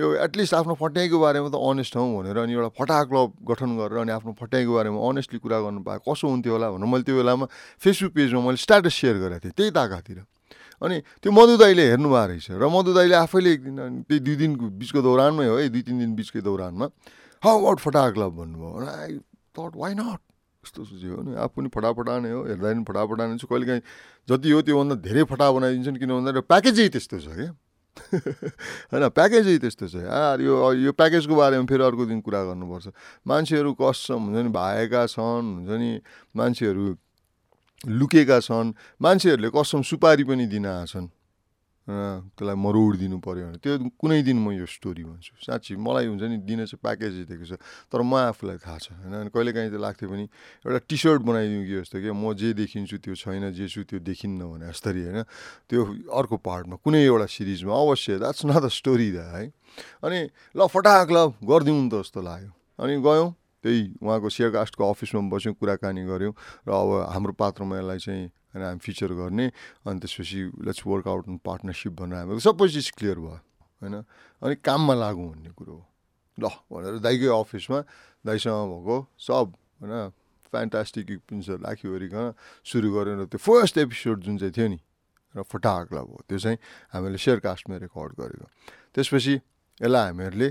यो 0.00 0.06
एटलिस्ट 0.24 0.54
आफ्नो 0.54 0.74
फट्याइको 0.80 1.18
बारेमा 1.20 1.48
त 1.52 1.60
अनेस्ट 1.60 1.96
हौँ 1.96 2.08
भनेर 2.16 2.36
अनि 2.40 2.52
एउटा 2.56 2.68
फटा 2.72 3.02
क्लब 3.12 3.28
गठन 3.44 3.76
गरेर 3.76 3.98
अनि 4.00 4.12
आफ्नो 4.16 4.32
फट्याइको 4.32 4.72
बारेमा 4.72 4.96
अनेस्टली 4.96 5.38
कुरा 5.44 5.60
गर्नु 5.60 5.80
पाएँ 5.84 6.00
कसो 6.08 6.24
हुन्थ्यो 6.24 6.52
होला 6.56 6.70
भनेर 6.72 6.88
मैले 6.88 7.04
त्यो 7.04 7.16
बेलामा 7.20 7.46
फेसबुक 7.84 8.12
पेजमा 8.16 8.40
मैले 8.48 8.64
स्ट्याटस 8.64 8.94
सेयर 8.96 9.16
गरेको 9.20 9.44
थिएँ 9.44 9.52
त्यही 9.52 9.70
ताकातिर। 9.76 10.24
अनि 10.82 10.96
त्यो 11.22 11.30
मधु 11.32 11.56
दाईले 11.56 11.84
हेर्नुभएको 11.90 12.26
रहेछ। 12.26 12.46
र 12.50 12.64
मधु 12.68 12.92
दाईले 12.92 13.14
आफैले 13.24 13.52
एक 13.52 13.62
दिन 13.64 13.76
त्यही 14.04 14.20
दुई 14.20 14.36
दिनको 14.36 14.64
बिचको 14.76 15.00
दौरानमै 15.02 15.46
हो 15.46 15.56
है 15.56 15.68
दुई 15.68 15.82
तिन 15.82 15.98
दिन 15.98 16.14
बिचको 16.14 16.40
दौरानमा 16.42 16.86
हाउ 17.42 17.54
अबाउट 17.58 17.78
फटा 17.80 18.02
क्लब 18.12 18.32
भन्नुभयो। 18.36 18.86
आई 18.86 19.12
थट 19.56 19.72
वाइ 19.76 19.92
नट 19.94 20.20
यस्तो 20.66 20.84
सोच्यो 20.84 21.22
नि 21.22 21.32
आफू 21.38 21.54
पनि 21.62 21.68
फटाफटा 21.70 22.14
नै 22.20 22.30
हो 22.34 22.40
हेर्दा 22.50 22.68
पनि 22.74 22.84
फटाफटा 22.84 23.24
नै 23.26 23.36
छु 23.38 23.46
कहिले 23.46 23.66
काहीँ 23.66 23.82
जति 24.28 24.50
हो 24.50 24.60
त्योभन्दा 24.66 24.94
धेरै 25.06 25.22
फटा 25.30 25.46
बनाइदिन्छन् 25.54 25.98
किन 26.02 26.10
भन्दा 26.10 26.42
प्याकेजै 26.42 26.88
त्यस्तो 26.90 27.18
छ 27.22 27.28
क्या। 27.38 27.52
होइन 28.92 29.04
प्याकेजै 29.08 29.56
त्यस्तो 29.62 29.86
छ। 29.88 29.94
यार 30.04 30.42
यो 30.42 30.52
यो 30.84 30.92
प्याकेजको 30.92 31.34
बारेमा 31.38 31.66
फेरि 31.70 31.82
अर्को 31.86 32.04
दिन 32.10 32.20
कुरा 32.20 32.40
गर्नुपर्छ। 32.50 32.86
मान्छेहरू 33.26 33.70
कसम 33.80 34.20
हुन्छ 34.26 34.38
नि 34.42 34.50
भाएका 34.52 35.02
छन् 35.06 35.46
हुन्छ 35.56 35.70
नि 35.70 35.90
मान्छेहरू 36.36 36.84
लुकेका 37.84 38.38
छन्। 38.40 38.72
मान्छेहरूले 39.02 39.50
कसम 39.52 39.82
सुपारी 39.84 40.24
पनि 40.24 40.46
दिन 40.48 40.66
आएछन् 40.66 41.08
त्यसलाई 41.86 42.58
मरोड 42.58 42.98
दिनु 42.98 43.22
पऱ्यो 43.22 43.46
भने। 43.46 43.58
त्यो 43.62 43.94
कुनै 43.94 44.18
दिन 44.26 44.42
म 44.42 44.50
यो 44.58 44.66
स्टोरी 44.66 45.06
भन्छु। 45.06 45.38
साँच्ची 45.38 45.78
मलाई 45.78 46.10
हुन्छ 46.10 46.22
नि 46.26 46.36
दिन 46.42 46.66
चाहिँ 46.66 46.82
प्याकेज 46.82 47.30
दिएको 47.30 47.46
छ। 47.46 47.62
तर 47.86 48.02
म 48.02 48.34
आफूलाई 48.34 48.58
थाहा 48.58 48.78
छ। 48.82 48.90
होइन 49.06 49.30
कहिले 49.30 49.54
काहीँ 49.54 49.70
त 49.70 49.78
लाग्थ्यो 49.78 50.10
भने 50.10 50.26
एउटा 50.66 50.82
टी 50.82 50.96
सर्ट 50.98 51.22
बनाइदिउँ 51.22 51.62
कि 51.62 51.74
जस्तो 51.86 51.96
कि 52.02 52.10
म 52.10 52.34
जे 52.34 52.58
देखिन्छु 52.58 52.96
त्यो 53.06 53.14
छैन 53.14 53.54
जे 53.54 53.70
छु 53.70 53.86
त्यो 53.86 54.02
देखिन्न 54.02 54.40
भने 54.50 54.66
जस्तरी 54.66 55.02
होइन। 55.06 55.22
त्यो 55.70 56.10
अर्को 56.10 56.36
पार्टमा 56.42 56.76
कुनै 56.82 57.06
एउटा 57.06 57.26
सिरिजमा। 57.30 57.70
अवश्य 57.70 58.18
that's 58.18 58.50
not 58.50 58.58
the 58.58 58.66
story 58.66 59.10
the 59.14 59.18
है। 59.30 59.46
अनि 60.02 60.18
ल 60.58 60.60
फटाक 60.66 61.06
ल 61.14 61.18
गरिदिउँ 61.38 61.86
त 61.86 62.02
जस्तो 62.02 62.18
लाग्यो। 62.18 62.50
अनि 62.82 62.98
गयौँ। 62.98 63.30
त्यही 63.66 63.98
उहाँको 63.98 64.28
सेयरकास्टको 64.30 64.82
अफिसमा 64.86 65.26
बस्यौँ 65.26 65.54
कुराकानी 65.58 66.02
गऱ्यौँ 66.06 66.34
र 66.62 66.70
अब 66.70 67.10
हाम्रो 67.10 67.34
पात्रमा 67.34 67.82
यसलाई 67.82 67.98
चाहिँ 67.98 68.24
होइन 68.54 68.62
हामी 68.62 68.78
फिचर 68.78 69.10
गर्ने 69.18 69.46
अनि 69.82 69.98
त्यसपछि 69.98 70.40
let's 70.62 70.86
work 70.86 71.06
out 71.10 71.24
in 71.26 71.36
partnership 71.42 71.92
भनेर 71.98 72.18
हाम्रो 72.22 72.38
सबै 72.46 72.68
चिज 72.70 72.94
क्लियर 72.94 73.18
भयो 73.18 73.38
होइन? 73.82 73.94
अनि 74.42 74.54
काममा 74.62 74.94
लागौँ 74.94 75.26
भन्ने 75.34 75.50
कुरो 75.50 75.74
हो। 75.74 75.82
ल 76.38 76.44
भनेर 76.70 77.02
दाइकै 77.02 77.28
अफिसमा 77.34 77.78
दाइसँग 78.22 78.70
भएको 78.70 78.96
सब 79.18 79.46
होइन? 79.82 79.94
फ्यान्टास्टिक 80.46 81.10
इक्विप्मेन्ट्सहरू 81.10 81.60
राखिवरिकन 81.66 82.26
सुरु 82.64 82.88
गऱ्यौँ 82.94 83.18
र 83.18 83.24
त्यो 83.26 83.40
फर्स्ट 83.42 83.74
एपिसोड 83.82 84.16
जुन 84.24 84.38
चाहिँ 84.38 84.54
थियो 84.54 84.68
नि 84.72 84.78
र 85.34 85.42
फटाक 85.42 85.90
भयो 85.90 86.22
त्यो 86.30 86.38
चाहिँ 86.38 86.58
हामीले 86.94 87.18
सेयरकास्टमा 87.18 87.76
रेकर्ड 87.82 88.12
गरेको। 88.14 88.46
त्यसपछि 88.94 89.34
यसलाई 89.82 90.04
हामीहरूले 90.06 90.48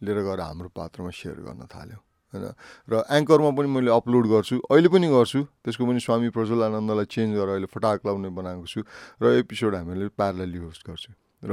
लिएर 0.00 0.18
गएर 0.24 0.40
हाम्रो 0.40 0.68
पात्रमा 0.72 1.10
सेयर 1.10 1.42
गर्न 1.42 1.66
थाल्यौँ। 1.68 2.02
होइन। 2.32 2.44
र 2.88 3.04
एङ्करमा 3.12 3.50
पनि 3.52 3.68
मैले 3.68 3.90
अपलोड 3.92 4.24
गर्छु। 4.26 4.56
अहिले 4.72 4.88
पनि 4.88 5.06
गर्छु। 5.08 5.40
त्यसको 5.64 5.84
पनि 5.84 6.00
स्वामी 6.00 6.28
प्रज्वल 6.32 6.60
आनन्दलाई 6.72 7.06
चेन्ज 7.06 7.30
गरेर 7.36 7.52
अहिले 7.60 7.68
फटाक 7.68 8.00
लाउने 8.08 8.28
बनाएको 8.32 8.66
छु। 8.66 8.80
र 9.20 9.24
एपिसोड 9.44 9.74
हामीले 9.76 10.08
प्यारलली 10.16 10.58
होस्ट 10.58 10.82
गर्छु। 10.88 11.12
र 11.44 11.52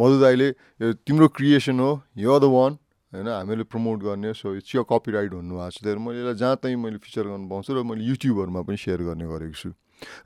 मधु 0.00 0.16
दाईले 0.20 0.48
यो 0.80 0.92
तिम्रो 1.04 1.28
क्रिएसन 1.28 1.76
हो। 1.80 1.90
यो 2.16 2.32
द 2.40 2.44
वान 2.48 2.72
होइन 3.12 3.28
हामीले 3.28 3.64
प्रमोट 3.68 3.98
गर्ने। 4.00 4.32
सो 4.32 4.54
इट्स 4.56 4.74
यो 4.74 4.82
कपिराइट 4.82 5.30
भन्नुभएको 5.34 5.70
छ। 5.70 5.78
त्यही 5.84 5.98
मैले 6.00 6.18
यसलाई 6.20 6.34
जहाँ 6.34 6.56
तहीँ 6.56 6.76
मैले 6.76 6.98
फिचर 6.98 7.24
गर्नु 7.30 7.46
पाउँछु 7.50 7.70
र 7.74 7.82
मैले 7.84 8.02
युट्युबहरूमा 8.04 8.60
पनि 8.64 8.76
सेयर 8.78 9.00
गर्ने 9.04 9.26
गरेको 9.26 9.54
छु। 9.54 9.70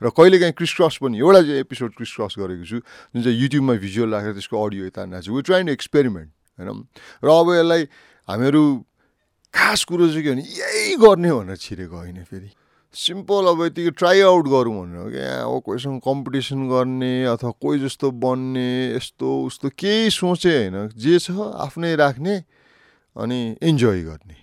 र 0.01 0.09
कहिलेकाहीँ 0.09 0.53
क्रिस 0.57 0.73
क्रस 0.73 0.95
पनि 1.01 1.17
एउटा 1.21 1.41
चाहिँ 1.45 1.59
एपिसोड 1.61 1.89
क्रिस 1.93 2.11
क्रस 2.17 2.33
गरेको 2.41 2.65
छु। 2.65 2.77
जुन 3.13 3.21
चाहिँ 3.21 3.37
युट्युबमा 3.37 3.73
भिजुअल 3.77 4.09
राखेर 4.13 4.33
त्यसको 4.33 4.55
अडियो 4.57 4.81
यता 4.89 5.01
नाच्छु। 5.05 5.29
वी 5.29 5.41
ट्राइन 5.41 5.69
एक्सपेरिमेन्ट 5.69 6.29
होइन। 6.59 6.69
र 7.21 7.27
अब 7.29 7.47
यसलाई 7.53 7.81
हामीहरू 8.27 8.61
खास 9.53 9.83
कुरो 9.83 10.07
चाहिँ 10.07 10.23
के 10.23 10.31
भने 10.31 10.41
यही 10.41 10.95
गर्ने 10.97 11.31
भनेर 11.31 11.57
छिरेको 11.57 11.95
होइन 11.95 12.23
फेरि। 12.23 12.49
सिम्पल 12.95 13.43
अब 13.53 13.61
यतिकै 13.65 13.91
ट्राई 13.97 14.21
आउट 14.21 14.45
गरौँ 14.49 14.73
भनेर 14.81 14.97
हो 14.97 15.09
क्या। 15.09 15.29
अब 15.45 15.61
कोहीसँग 15.61 16.01
कम्पिटिसन 16.01 16.59
गर्ने 16.69 17.13
अथवा 17.33 17.51
कोही 17.61 17.79
जस्तो 17.79 18.11
बन्ने 18.17 18.95
यस्तो 18.97 19.29
उस्तो 19.45 19.69
केही 19.77 20.09
सोचे 20.09 20.53
होइन। 20.57 20.89
जे 20.97 21.19
छ 21.19 21.31
आफ्नै 21.37 21.95
राख्ने 21.95 22.35
अनि 23.15 23.39
इन्जोय 23.61 24.01
गर्ने। 24.09 24.37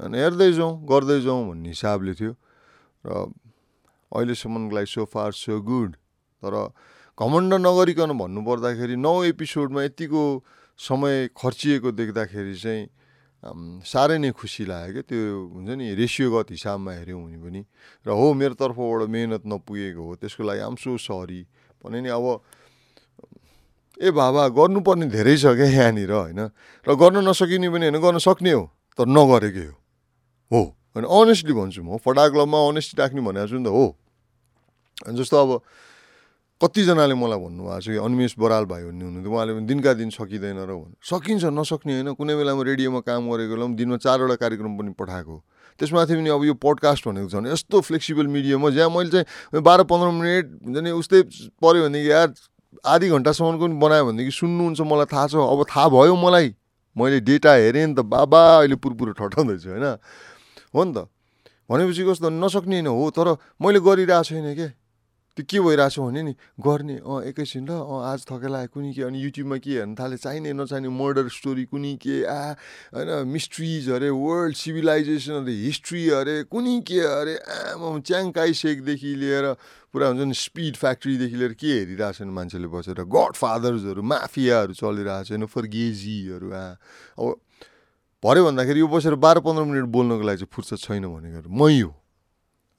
अनि 0.00 0.16
हेर्दै 0.18 0.52
जाउँ 0.52 0.72
गर्दै 0.88 1.20
जाउँ 1.20 1.42
भन्ने 1.48 1.68
हिसाबले 1.68 2.12
थियो। 2.14 2.32
र 3.04 3.32
अहिलेसम्मको 4.12 4.74
लागि 4.74 4.88
सो 4.88 5.04
फार 5.04 5.32
सो 5.32 5.60
गुड 5.60 5.92
तर 6.40 6.54
घमण्ड 7.18 7.52
नगरिकन 7.60 8.10
भन्नुपर्दाखेरि 8.16 8.96
नौ 8.96 9.14
एपिसोडमा 9.24 9.82
यतिको 9.84 10.22
समय 10.78 11.28
खर्चिएको 11.36 11.90
देख्दाखेरि 11.92 12.54
चाहिँ 12.54 12.82
साह्रै 13.44 14.16
नै 14.18 14.30
खुसी 14.32 14.64
लाग्यो 14.64 14.92
क्या 14.94 15.04
त्यो 15.04 15.20
हुन्छ 15.52 15.70
नि 15.70 15.86
रेसियोगत 15.94 16.48
हिसाबमा 16.50 16.92
हेऱ्यौँ 16.94 17.20
भने 17.20 17.38
पनि 17.38 17.60
र 18.06 18.08
हो 18.10 18.26
मेरो 18.32 18.54
तर्फबाट 18.54 19.04
मेहनत 19.06 19.42
नपुगेको 19.44 20.02
हो 20.02 20.12
त्यसको 20.16 20.42
लागि 20.42 20.60
आम 20.62 20.74
सो 20.76 20.96
सरी 20.98 21.40
भने 21.78 22.00
नि 22.00 22.08
अब 22.10 22.24
ए 23.96 24.08
बाबा 24.10 24.42
गर्नुपर्ने 24.50 25.06
धेरै 25.08 25.36
छ 25.36 25.52
क्या 25.54 25.68
यहाँनिर 25.68 26.10
होइन 26.10 26.40
र 26.86 26.90
गर्न 26.94 27.20
नसकिने 27.22 27.68
पनि 27.68 27.84
होइन 27.86 27.98
गर्न 28.00 28.18
सक्ने 28.18 28.52
हो 28.52 28.62
तर 28.98 29.06
नगरेकै 29.06 29.66
हो 29.66 29.76
हो 30.50 30.62
होइन 30.90 31.04
अनेस्टली 31.04 31.52
भन्छु 31.52 31.80
म 31.80 32.00
फटा 32.00 32.24
क्लबमा 32.26 32.58
अनेस्टी 32.66 32.94
राख्ने 32.96 33.20
भनेको 33.20 33.46
छु 33.46 33.56
नि 33.56 33.64
त 33.64 33.70
हो 33.70 33.84
जस्तो 35.12 35.36
अब 35.36 35.50
कतिजनाले 36.64 37.14
मलाई 37.14 37.38
भन्नुभएको 37.44 37.80
छ 37.84 37.86
कि 37.92 38.00
अन्मेष 38.00 38.34
बराल 38.40 38.64
भाइ 38.64 38.82
भन्ने 38.88 39.04
हुनुहुन्थ्यो। 39.04 39.32
उहाँले 39.36 39.52
पनि 39.54 39.66
दिनका 39.68 39.92
दिन 40.00 40.10
सकिँदैन 40.16 40.58
र 40.64 40.72
भन्नु। 40.72 40.96
सकिन्छ 41.04 41.44
नसक्ने 41.52 41.92
होइन। 41.92 42.08
कुनै 42.16 42.34
बेलामा 42.40 42.62
रेडियोमा 42.64 43.00
काम 43.04 43.22
गरेको 43.28 43.52
बेला 43.52 43.64
पनि 43.68 43.76
दिनमा 43.76 43.96
चारवटा 44.00 44.36
कार्यक्रम 44.40 44.72
पनि 44.80 44.90
पठाएको 44.96 45.36
त्यसमाथि 45.76 46.14
पनि 46.14 46.30
अब 46.30 46.44
यो 46.44 46.54
पडकास्ट 46.56 47.02
भनेको 47.04 47.28
छ 47.28 47.34
भने 47.36 47.52
यस्तो 47.52 47.80
फ्लेक्सिबल 47.84 48.26
मिडियम 48.32 48.60
हो 48.64 48.70
जहाँ 48.70 48.90
मैले 48.96 49.10
चाहिँ 49.12 49.60
बाह्र 49.60 49.84
पन्ध्र 49.84 50.08
मिनट 50.14 50.46
हुन्छ 50.64 50.78
नि 50.80 50.90
उस्तै 50.96 51.20
पऱ्यो 51.60 51.82
भनेदेखि 51.84 52.10
यार 52.10 52.28
आधी 52.86 53.06
घन्टासम्मको 53.10 53.64
पनि 53.66 53.76
बनायो 53.76 54.04
भनेदेखि 54.08 54.32
सुन्नुहुन्छ 54.32 54.80
मलाई 54.80 55.06
थाहा 55.12 55.26
छ। 55.26 55.34
अब 55.34 55.60
थाहा 55.68 55.88
भयो 55.90 56.14
मलाई। 56.16 56.54
मैले 56.96 57.20
डेटा 57.20 57.52
हेरेँ 57.60 57.86
नि 57.90 57.94
त 57.94 58.00
बाबा 58.06 58.40
अहिले 58.62 58.76
पुरपुरो 58.78 59.12
ठटाउँदैछु 59.18 59.68
होइन? 59.68 59.86
हो 60.70 60.80
नि 60.80 60.92
त। 60.94 60.98
भनेपछि 61.66 62.02
कस्तो 62.06 62.30
नसक्ने 62.30 62.80
होइन। 62.80 62.88
हो 62.88 63.04
तर 63.10 63.28
मैले 63.58 63.80
गरिरहेको 63.82 64.22
छैन 64.22 64.54
क्या 64.54 64.70
त्यो 65.34 65.44
के 65.50 65.58
भइरहेछ 65.60 65.98
भने 65.98 66.22
नि 66.22 66.34
गर्ने 66.62 66.96
अँ 67.02 67.26
एकैछिन 67.26 67.66
ल 67.66 67.74
अँ 67.74 68.06
आज 68.06 68.22
थकेला 68.22 68.70
कुनै 68.70 68.94
के 68.94 69.02
अनि 69.02 69.18
युट्युबमा 69.18 69.56
के 69.58 69.70
हेर्नु 69.82 69.94
थाले 69.98 70.16
चाहिने 70.22 70.52
नचाहिने 70.54 70.88
मर्डर 70.94 71.26
स्टोरी 71.26 71.64
कुनै 71.74 71.98
के 71.98 72.22
आ 72.22 72.54
होइन 72.94 73.26
मिस्ट्रिज 73.26 73.90
अरे 73.98 74.10
वर्ल्ड 74.14 74.54
सिभिलाइजेसन 74.54 75.42
अरे 75.42 75.54
हिस्ट्री 75.66 76.02
अरे 76.22 76.36
कुनै 76.46 76.78
के 76.86 77.00
अरे 77.02 77.34
आमा 77.50 77.98
च्याङकाई 77.98 78.54
सेकदेखि 78.54 79.14
लिएर 79.18 79.46
पुरा 79.90 80.06
हुन्छ 80.14 80.22
नि 80.22 80.34
स्पिड 80.38 80.76
फ्याक्ट्रीदेखि 80.78 81.36
लिएर 81.36 81.52
के 81.58 81.66
हेरिरहेछन् 81.66 82.30
मान्छेले 82.30 82.70
बसेर? 82.70 83.02
गड 83.02 83.34
फादर्सहरू 83.34 84.02
माफियाहरू 84.06 84.72
चलिरहेको 84.78 85.24
छैन 85.34 85.46
फर्गेजीहरू 85.50 86.46
आ 86.54 86.78
अब 87.18 87.42
भरे 88.22 88.40
भन्दाखेरि 88.46 88.80
यो 88.80 88.86
बसेर 88.86 89.14
बाह्र 89.18 89.42
पन्ध्र 89.42 89.66
मिनट 89.66 89.90
बोल्नको 89.98 90.22
लागि 90.22 90.46
चाहिँ 90.46 90.54
फुर्सद 90.54 90.78
छैन 90.78 91.10
भनेको 91.10 91.50
मै 91.50 91.74
हो। 91.82 91.90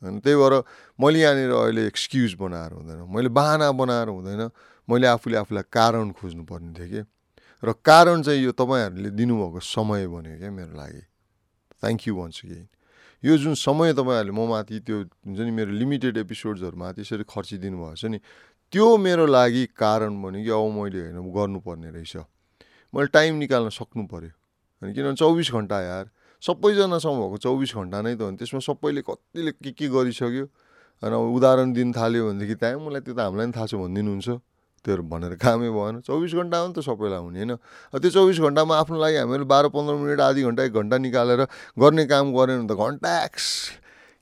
होइन? 0.06 0.20
त्यही 0.22 0.38
भएर 0.38 0.54
मैले 1.02 1.20
यहाँनिर 1.20 1.52
अहिले 1.52 1.86
एक्सक्युज 1.88 2.34
बनाएर 2.38 2.72
हुँदैन। 2.72 3.00
मैले 3.10 3.30
बाहना 3.30 3.72
बनाएर 3.72 4.08
हुँदैन। 4.08 4.42
मैले 4.88 5.08
आफूले 5.08 5.38
आफूलाई 5.38 5.64
कारण 5.74 6.12
खोज्नुपर्ने 6.14 6.72
थियो 6.78 6.88
कि? 6.94 7.02
र 7.64 7.74
कारण 7.82 8.22
चाहिँ 8.22 8.40
यो 8.46 8.52
तपाईँहरूले 8.54 9.10
दिनुभएको 9.10 9.60
समय 9.60 10.08
बन्यो 10.08 10.38
क्या 10.38 10.52
मेरो 10.52 10.74
लागि। 10.78 11.02
थ्याङ्क 11.82 12.02
यू 12.08 12.14
भन्छु 12.16 12.48
कि 12.48 12.62
यो 13.24 13.38
जुन 13.38 13.54
समय 13.58 13.94
तपाईँहरूले 13.94 14.32
म 14.32 14.46
माथि 14.46 14.80
त्यो 14.86 14.98
हुन्छ 15.26 15.40
नि 15.40 15.52
मेरो 15.52 15.72
लिमिटेड 15.74 16.18
एपिसोड्सहरूमाथि 16.18 17.02
यसरी 17.02 17.26
खर्चिदिनु 17.26 17.78
भएको 17.78 17.96
छ 17.96 18.06
नि 18.06 18.20
त्यो 18.72 18.86
मेरो 18.98 19.26
लागि 19.26 19.66
कारण 19.74 20.22
भन्यो 20.22 20.42
कि 20.46 20.52
अब 20.54 20.66
मैले 20.78 21.00
होइन 21.10 21.18
गर्नुपर्ने 21.34 21.90
रहेछ। 21.90 22.16
मैले 22.94 23.08
टाइम 23.10 23.34
निकाल्न 23.42 23.70
सक्नु 23.70 24.04
पऱ्यो 24.06 24.30
होइन 24.30 24.94
किनभने 24.94 25.16
चौबिस 25.16 25.52
घन्टा 25.52 25.78
यार। 25.82 26.06
सबैजनासँग 26.46 27.18
भएको 27.22 27.38
चौबिस 27.42 27.72
घन्टा 27.76 28.02
नै 28.06 28.16
त 28.16 28.22
हो 28.22 28.32
त्यसमा 28.38 28.60
सबैले 28.62 29.02
कतिले 29.02 29.52
के 29.58 29.72
के 29.74 29.88
गरिसक्यो? 29.90 30.46
होइन 31.02 31.14
उदाहरण 31.36 31.74
दिन 31.74 31.90
थाल्यो 31.94 32.22
भनेदेखि 32.30 32.56
त्यहाँ 32.62 32.80
मलाई 32.86 33.02
त्यो 33.02 33.14
त 33.18 33.20
हामीलाई 33.26 33.46
पनि 33.46 33.54
थाहा 33.58 33.66
छ 33.66 33.74
भनिदिनुहुन्छ 33.76 34.30
त्योहरू 34.86 35.04
भनेर 35.10 35.34
कामै 35.42 35.70
भएन। 35.74 35.96
चौबिस 36.06 36.34
घन्टा 36.38 36.58
हो 36.62 36.68
नि 36.70 36.74
त 36.78 36.80
सबैलाई 36.86 37.22
हुने 37.26 37.40
होइन? 37.42 37.54
त्यो 37.98 38.10
चौबिस 38.14 38.38
घन्टामा 38.46 38.74
आफ्नो 38.78 38.98
लागि 39.02 39.18
हामीले 39.18 39.46
बाह्र 39.50 39.68
पन्ध्र 39.74 39.94
मिनट 39.98 40.20
आधी 40.22 40.42
घन्टा 40.46 40.62
एक 40.70 40.74
घन्टा 40.78 40.98
निकालेर 41.02 41.42
गर्ने 41.82 42.06
काम 42.06 42.26
गऱ्यो 42.38 42.54
भने 42.62 42.68
त 42.70 42.78
घन्ट्याक्स 42.78 43.46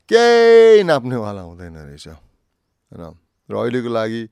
केही 0.10 0.84
नाप्नेवाला 0.88 1.42
हुँदैन 1.44 1.76
रहेछ। 1.76 2.08
होइन 2.08 3.04
र 3.50 3.54
अहिलेको 3.60 3.90
लागि 3.92 4.24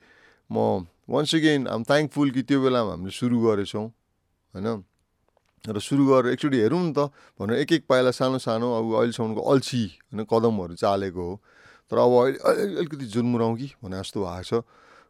म 0.50 0.88
वन्स 1.12 1.36
अगेन 1.36 1.68
आम 1.68 1.84
थ्याङ्कफुल 1.84 2.32
कि 2.32 2.42
त्यो 2.48 2.58
बेलामा 2.64 2.92
हामीले 2.96 3.12
सुरु 3.12 3.36
गरेछौँ। 3.44 3.86
होइन? 4.56 4.68
र 5.62 5.78
सुरु 5.78 6.04
गरेर 6.10 6.34
एकचोटि 6.34 6.58
हेरौँ 6.58 6.82
नि 6.82 6.94
त 6.98 7.14
भनेर 7.38 7.62
एक 7.62 7.72
एक 7.72 7.84
पाइला 7.86 8.12
सानो 8.12 8.38
सानो 8.42 8.66
अब 8.66 8.86
अहिलेसम्मको 8.98 9.42
अल्छी 9.42 9.84
होइन 10.10 10.26
कदमहरू 10.26 10.74
चालेको 10.74 11.22
हो। 11.22 11.34
तर 11.86 11.98
अब 12.02 12.12
अहिले 12.18 12.82
अलिकति 12.82 13.06
जुनमुराउँ 13.14 13.56
कि 13.58 13.68
भने 13.78 13.98
जस्तो 14.02 14.20
भएको 14.26 14.42
छ। 14.42 14.54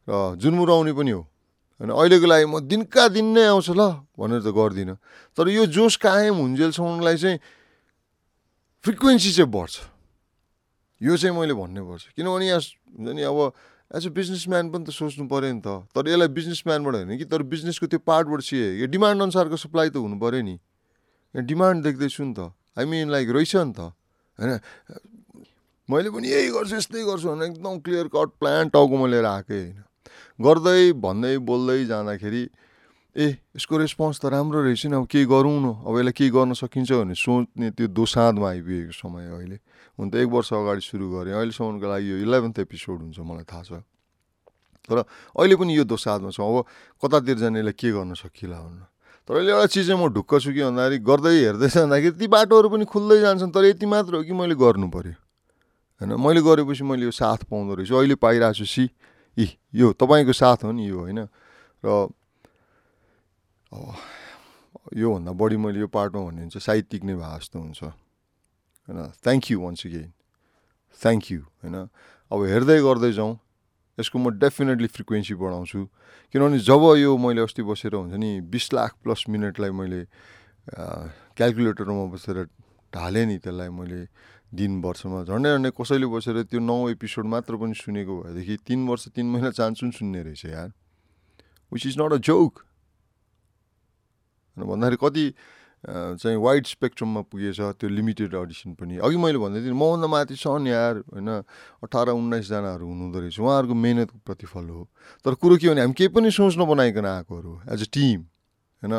र 0.08 0.36
जुनमुराउने 0.36 0.91
पनि 0.91 1.12
हो। 1.15 1.22
होइन 1.79 1.89
अहिलेको 1.96 2.27
लागि 2.27 2.46
म 2.51 2.60
दिनका 2.67 3.03
दिन 3.15 3.27
नै 3.31 3.46
आउँछ 3.48 3.70
ल 3.72 3.81
भनेर 4.20 4.41
त 4.43 4.51
गर्दिनँ। 4.51 4.98
तर 5.38 5.46
यो 5.48 5.63
जोस 5.72 5.96
कायम 6.03 6.36
हुन्जेलसम्मलाई 6.36 7.15
चाहिँ 7.15 7.38
फ्रिक्वेन्सी 8.84 9.31
चाहिँ 9.31 9.48
बढ्छ। 9.48 9.75
यो 11.01 11.15
चाहिँ 11.17 11.34
मैले 11.34 11.53
भन्नै 11.55 11.81
पर्छ 11.81 12.03
किनभने 12.13 12.46
यहाँ 12.51 12.60
हुन्छ 12.60 13.10
नि 13.15 13.24
अब 13.24 13.39
एज 13.92 14.08
अ 14.08 14.10
बिजनेसम्यान 14.10 14.72
पनि 14.72 14.84
त 14.86 14.90
सोच्नु 14.90 15.28
पऱ्यो 15.28 15.52
नि 15.52 15.62
त। 15.62 15.68
तर 15.92 16.08
यसलाई 16.08 16.28
बिजनेसम्यानबाट 16.28 16.96
होइन 16.96 17.18
कि? 17.18 17.26
तर 17.26 17.44
बिजनेसको 17.44 17.88
त्यो 17.88 18.00
पार्टबाट 18.00 18.42
सिए 18.42 18.80
यो 18.80 18.88
डिमान्ड 18.88 19.22
अनुसारको 19.22 19.58
सप्लाई 19.58 19.90
त 19.90 20.00
हुनु 20.00 20.16
पऱ्यो 20.16 20.42
नि। 20.42 20.56
यहाँ 21.36 21.46
डिमान्ड 21.46 21.84
देख्दैछु 21.84 22.24
नि 22.24 22.34
त। 22.34 22.56
आई 22.80 22.86
मिन 22.86 23.12
लाइक 23.12 23.30
रहेछ 23.30 23.56
नि 23.56 23.74
त। 23.76 23.92
होइन? 24.40 24.60
मैले 25.90 26.10
पनि 26.10 26.28
यही 26.28 26.50
गर्छु 26.56 26.76
यस्तै 26.76 27.04
गर्छु 27.04 27.28
भने 27.30 27.46
एकदम 27.46 27.80
क्लियर 27.84 28.08
कट 28.08 28.30
प्लान 28.40 28.70
टाउकोमा 28.72 29.08
लिएर 29.12 29.26
आएकै 29.28 29.60
होइन। 29.60 29.84
गर्दै 30.40 30.82
भन्दै 30.96 31.38
बोल्दै 31.38 31.80
जाँदाखेरि 31.86 32.44
ए 33.12 33.27
यसको 33.60 33.77
रेस्पोन्स 33.77 34.24
त 34.24 34.25
राम्रो 34.32 34.60
रहेछ 34.63 34.88
नि 34.88 34.96
अब 34.96 35.06
केही 35.12 35.25
गरौँ 35.27 35.58
न। 35.60 35.68
अब 35.84 35.94
यसलाई 36.00 36.15
केही 36.15 36.30
गर्न 36.32 36.53
सकिन्छ 36.56 36.91
भने 36.96 37.15
सोच्ने 37.15 37.68
त्यो 37.75 37.88
दोसाँधमा 37.91 38.48
आइपुगेको 38.50 38.94
समय 38.96 39.25
अहिले। 39.36 39.58
हुन 40.00 40.08
त 40.08 40.15
एक 40.15 40.30
वर्ष 40.32 40.50
अगाडि 40.56 40.82
सुरु 40.82 41.06
गरेँ। 41.12 41.36
अहिलेसम्मको 41.36 41.88
लागि 41.91 42.08
यो 42.08 42.18
इलेभेन्थ 42.24 42.60
एपिसोड 42.63 42.98
हुन्छ 43.12 43.20
मलाई 43.20 43.44
थाहा 43.44 43.63
छ। 43.68 43.72
तर 44.88 45.03
अहिले 45.03 45.56
पनि 45.60 45.72
यो 45.75 45.84
दोसाँधमा 45.84 46.32
छ। 46.32 46.39
अब 46.39 46.63
कतातिर 47.03 47.38
जाने 47.44 47.60
यसलाई 47.60 47.75
के 47.75 47.89
गर्न 47.91 48.13
सकिला 48.15 48.58
भन्नु। 48.58 48.86
तर 49.27 49.34
अहिले 49.38 49.51
एउटा 49.51 49.68
चिज 49.75 49.86
चाहिँ 49.91 50.00
म 50.00 50.08
ढुक्क 50.08 50.32
छु 50.39 50.50
कि 50.56 50.62
भन्दाखेरि 50.63 50.98
गर्दै 51.03 51.36
हेर्दै 51.36 51.68
जाँदाखेरि 51.68 52.15
ती 52.15 52.27
बाटोहरू 52.32 52.68
पनि 52.72 52.86
खुल्दै 52.88 53.20
जान्छन्। 53.22 53.51
तर 53.51 53.63
यति 53.75 53.86
मात्र 53.91 54.12
हो 54.18 54.24
कि 54.24 54.34
मैले 54.34 54.56
गर्नु 54.56 54.88
पऱ्यो 54.88 55.15
होइन 56.00 56.12
मैले 56.16 56.42
गरेपछि 56.42 56.83
मैले 56.88 57.05
यो 57.05 57.14
साथ 57.14 57.46
पाउँदो 57.46 57.75
रहेछु। 57.75 57.94
अहिले 57.94 58.16
पाइरहेको 58.16 58.55
छु 58.55 58.66
सी। 58.66 58.90
इ 59.38 59.46
यो 59.75 59.94
तपाईँको 60.00 60.33
साथ 60.33 60.64
हो 60.66 60.72
नि 60.72 60.90
यो 60.90 60.98
होइन? 60.98 61.27
र 61.86 61.88
योभन्दा 63.72 65.31
बढी 65.31 65.57
मैले 65.57 65.79
यो 65.79 65.88
पार्टमा 65.88 66.22
भन्ने 66.27 66.42
हुन्छ 66.42 66.57
साहित्यिक 66.57 67.03
नै 67.03 67.16
भए 67.16 67.38
जस्तो 67.40 67.57
हुन्छ। 67.60 67.84
होइन? 67.84 69.00
Thank 69.24 69.44
you 69.51 69.57
once 69.62 69.86
again 69.88 70.12
thank 71.01 71.24
you 71.31 71.40
होइन? 71.64 71.75
अब 72.31 72.40
हेर्दै 72.51 72.79
गर्दै 72.84 73.12
जाउँ। 73.16 73.34
यसको 74.00 74.18
म 74.20 74.36
डेफिनेटली 74.40 74.88
फ्रिक्वेन्सी 74.88 75.34
बढाउँछु। 75.36 75.79
किनभने 76.31 76.60
जब 76.60 76.84
यो 77.00 77.12
मैले 77.16 77.42
अस्ति 77.48 77.64
बसेर 77.64 77.96
हुन्छ 77.96 78.16
नि 78.16 78.31
बिस 78.51 78.66
लाख 78.74 78.92
प्लस 79.03 79.25
मिनटलाई 79.29 79.72
मैले 79.72 80.01
क्यालकुलेटरमा 81.38 82.05
बसेर 82.12 82.38
ढालेँ 82.92 83.25
नि 83.25 83.38
त्यसलाई 83.40 83.70
मैले 83.70 84.07
दिन 84.51 84.81
वर्षमा 84.84 85.24
झन्डै 85.27 85.50
झन्डै 85.55 85.72
कसैले 85.75 86.07
बसेर 86.12 86.44
त्यो 86.51 86.60
नौ 86.60 86.77
एपिसोड 86.92 87.25
मात्र 87.25 87.55
पनि 87.55 87.75
सुनेको 87.75 88.14
भएदेखि 88.24 88.55
तिन 88.68 88.88
वर्ष 88.88 89.07
तिन 89.16 89.25
महिना 89.31 89.51
चान्सु 89.55 89.81
पनि 89.86 89.96
सुन्ने 89.96 90.22
रहेछ 90.24 90.44
यार। 90.46 90.70
Which 91.72 91.84
is 91.88 91.96
not 92.00 92.12
a 92.14 92.20
joke 92.20 92.53
भन्दाखेरि 94.57 94.98
कति 95.00 95.25
चाहिँ 95.81 96.37
वाइड 96.37 96.66
स्पेक्ट्रममा 96.68 97.22
पुगेछ 97.25 97.59
त्यो 97.81 97.90
लिमिटेड 97.90 98.35
अडिसन 98.35 98.74
पनि। 98.77 98.98
अघि 99.01 99.18
मैले 99.18 99.37
भन्दै 99.42 99.61
थिएँ 99.66 99.74
मभन्दा 99.74 100.07
माथि 100.07 100.35
छन् 100.37 100.68
यार 100.68 100.96
होइन 101.09 101.29
अठार 101.81 102.14
उन्नाइसजनाहरू 102.14 102.85
हुनुहुँदो 102.85 103.20
रहेछ 103.20 103.40
उहाँहरूको 103.40 103.74
मेहनतको 103.74 104.18
प्रतिफल 104.22 104.66
हो। 104.70 104.81
तर 105.25 105.33
कुरो 105.42 105.57
के 105.57 105.70
भने 105.70 105.81
हामी 105.81 105.94
केही 105.98 106.14
पनि 106.14 106.29
सोच 106.29 106.53
नबनाइकन 106.61 107.05
आएकोहरू 107.05 107.53
एज 107.74 107.81
अ 107.81 107.90
टिम 107.98 108.20
होइन। 108.83 108.94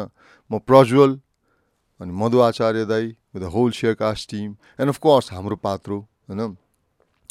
म 0.51 0.59
प्रज्वल 0.59 1.11
अनि 2.01 2.13
मधु 2.19 2.39
आचार्य 2.51 2.85
दाई 2.91 3.07
with 3.31 3.41
the 3.41 3.55
whole 3.55 3.71
share 3.71 3.95
cast 3.95 4.31
team 4.31 4.51
and 4.83 4.89
of 4.91 4.99
course 4.99 5.33
हाम्रो 5.33 5.57
पात्रो 5.63 5.99
होइन। 6.29 6.41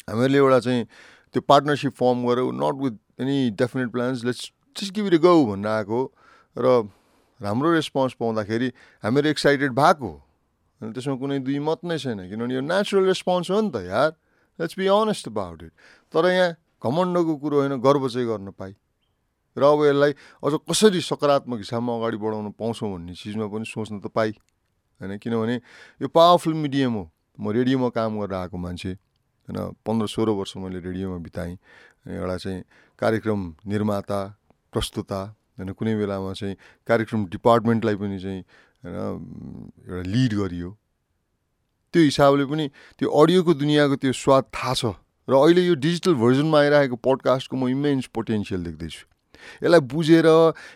हामीहरूले 0.08 0.38
एउटा 0.38 0.58
चाहिँ 0.64 0.84
त्यो 1.34 1.40
पार्टनरसिप 1.44 1.92
फर्म 2.00 2.24
गऱ्यौँ 2.24 2.52
not 2.56 2.82
with 2.82 2.94
any 3.20 3.38
definite 3.60 3.92
plans 3.92 4.24
let's 4.24 4.50
just 4.76 4.94
give 4.94 5.12
it 5.12 5.20
go 5.20 5.38
आएको 5.68 6.00
र 6.56 6.88
राम्रो 7.42 7.72
रेस्पोन्स 7.72 8.12
पाउँदाखेरि 8.20 8.68
हामीहरू 9.04 9.28
एक्साइटेड 9.28 9.72
भएको 9.74 10.10
अनि 10.80 10.92
त्यसमा 10.92 11.16
कुनै 11.18 11.38
दुई 11.42 11.58
मत 11.58 11.84
नै 11.84 11.98
छैन 11.98 12.28
किनभने 12.30 12.54
यो 12.54 12.62
नेचुरल 12.62 13.04
रेस्पोन्स 13.06 13.50
हो 13.50 13.60
नि 13.60 13.70
त 13.70 13.86
यार। 13.86 14.10
Let's 14.58 14.74
be 14.78 14.86
honest 14.86 15.28
about 15.28 15.62
it 15.62 15.72
तर 16.14 16.26
यहाँ 16.30 16.50
घमण्डको 16.84 17.36
कुरो 17.36 17.56
होइन 17.60 17.74
गर्व 17.80 18.08
चाहिँ 18.08 18.26
गर्न 18.28 18.50
पाइ 18.54 18.72
र 19.56 19.62
अब 19.62 19.84
यसलाई 19.84 20.12
अझ 20.42 20.52
कसरी 20.64 21.00
सकारात्मक 21.02 21.58
हिसाबमा 21.58 21.92
अगाडि 21.96 22.16
बढाउन 22.16 22.50
पाउँछौँ 22.56 22.88
भन्ने 22.92 23.14
चिजमा 23.14 23.46
पनि 23.52 23.64
सोच्न 23.68 24.00
त 24.00 24.06
पाइ 24.08 24.30
होइन 25.00 25.18
किनभने 25.18 25.56
यो 26.00 26.08
पावरफुल 26.08 26.54
मिडियम 26.54 26.92
हो। 26.94 27.04
म 27.38 27.50
रेडियोमा 27.50 27.88
काम 27.90 28.20
गरेर 28.20 28.34
आएको 28.34 28.56
मान्छे। 28.56 28.92
होइन 29.48 29.58
पन्ध्र 29.84 30.06
सोह्र 30.06 30.30
वर्ष 30.30 30.56
मैले 30.56 30.78
रेडियोमा 30.80 31.18
बिताएँ। 31.20 31.56
एउटा 32.06 32.36
चाहिँ 32.36 32.62
कार्यक्रम 32.98 33.40
निर्माता 33.66 34.20
प्रस्तुता 34.72 35.20
होइन 35.58 35.72
कुनै 35.72 35.94
बेलामा 35.96 36.32
चाहिँ 36.32 36.56
कार्यक्रम 36.88 37.20
डिपार्टमेन्टलाई 37.28 37.96
पनि 37.96 38.18
चाहिँ 38.18 38.40
होइन 38.84 38.96
एउटा 39.84 40.02
लिड 40.08 40.32
गरियो। 40.34 40.70
त्यो 41.94 42.02
हिसाबले 42.02 42.44
पनि 42.48 42.64
त्यो 42.98 43.08
अडियोको 43.12 43.52
दुनियाँको 43.54 43.96
त्यो 43.96 44.12
स्वाद 44.16 44.44
थाहा 44.54 44.74
छ। 44.74 44.84
र 45.28 45.32
अहिले 45.38 45.62
यो 45.66 45.74
डिजिटल 45.78 46.14
भर्जनमा 46.18 46.58
आइरहेको 46.58 46.96
पडकास्टको 46.96 47.56
म 47.56 47.68
इमेन्स 47.68 48.06
पोटेन्सियल 48.16 48.64
देख्दैछु। 48.64 49.11
यसलाई 49.62 49.80
बुझेर 49.86 50.26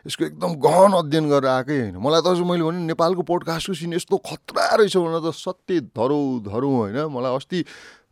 यसको 0.06 0.24
एकदम 0.24 0.50
गहन 0.60 0.92
अध्ययन 1.02 1.24
गरेर 1.28 1.50
आएकै 1.50 1.76
होइन। 1.80 1.96
मलाई 1.96 2.20
त 2.20 2.26
अझ 2.32 2.40
मैले 2.42 2.64
भने 2.64 2.80
नेपालको 2.86 3.22
पोडकास्टको 3.22 3.74
सिन 3.74 3.92
यस्तो 3.94 4.16
खतरा 4.16 4.66
रहेछ 4.80 4.96
भनेर 4.96 5.20
त 5.20 5.34
सत्य 5.34 5.80
धरौँ 5.92 6.42
धरौँ 6.44 6.74
होइन। 6.76 6.98
मलाई 7.12 7.32
अस्ति 7.36 7.58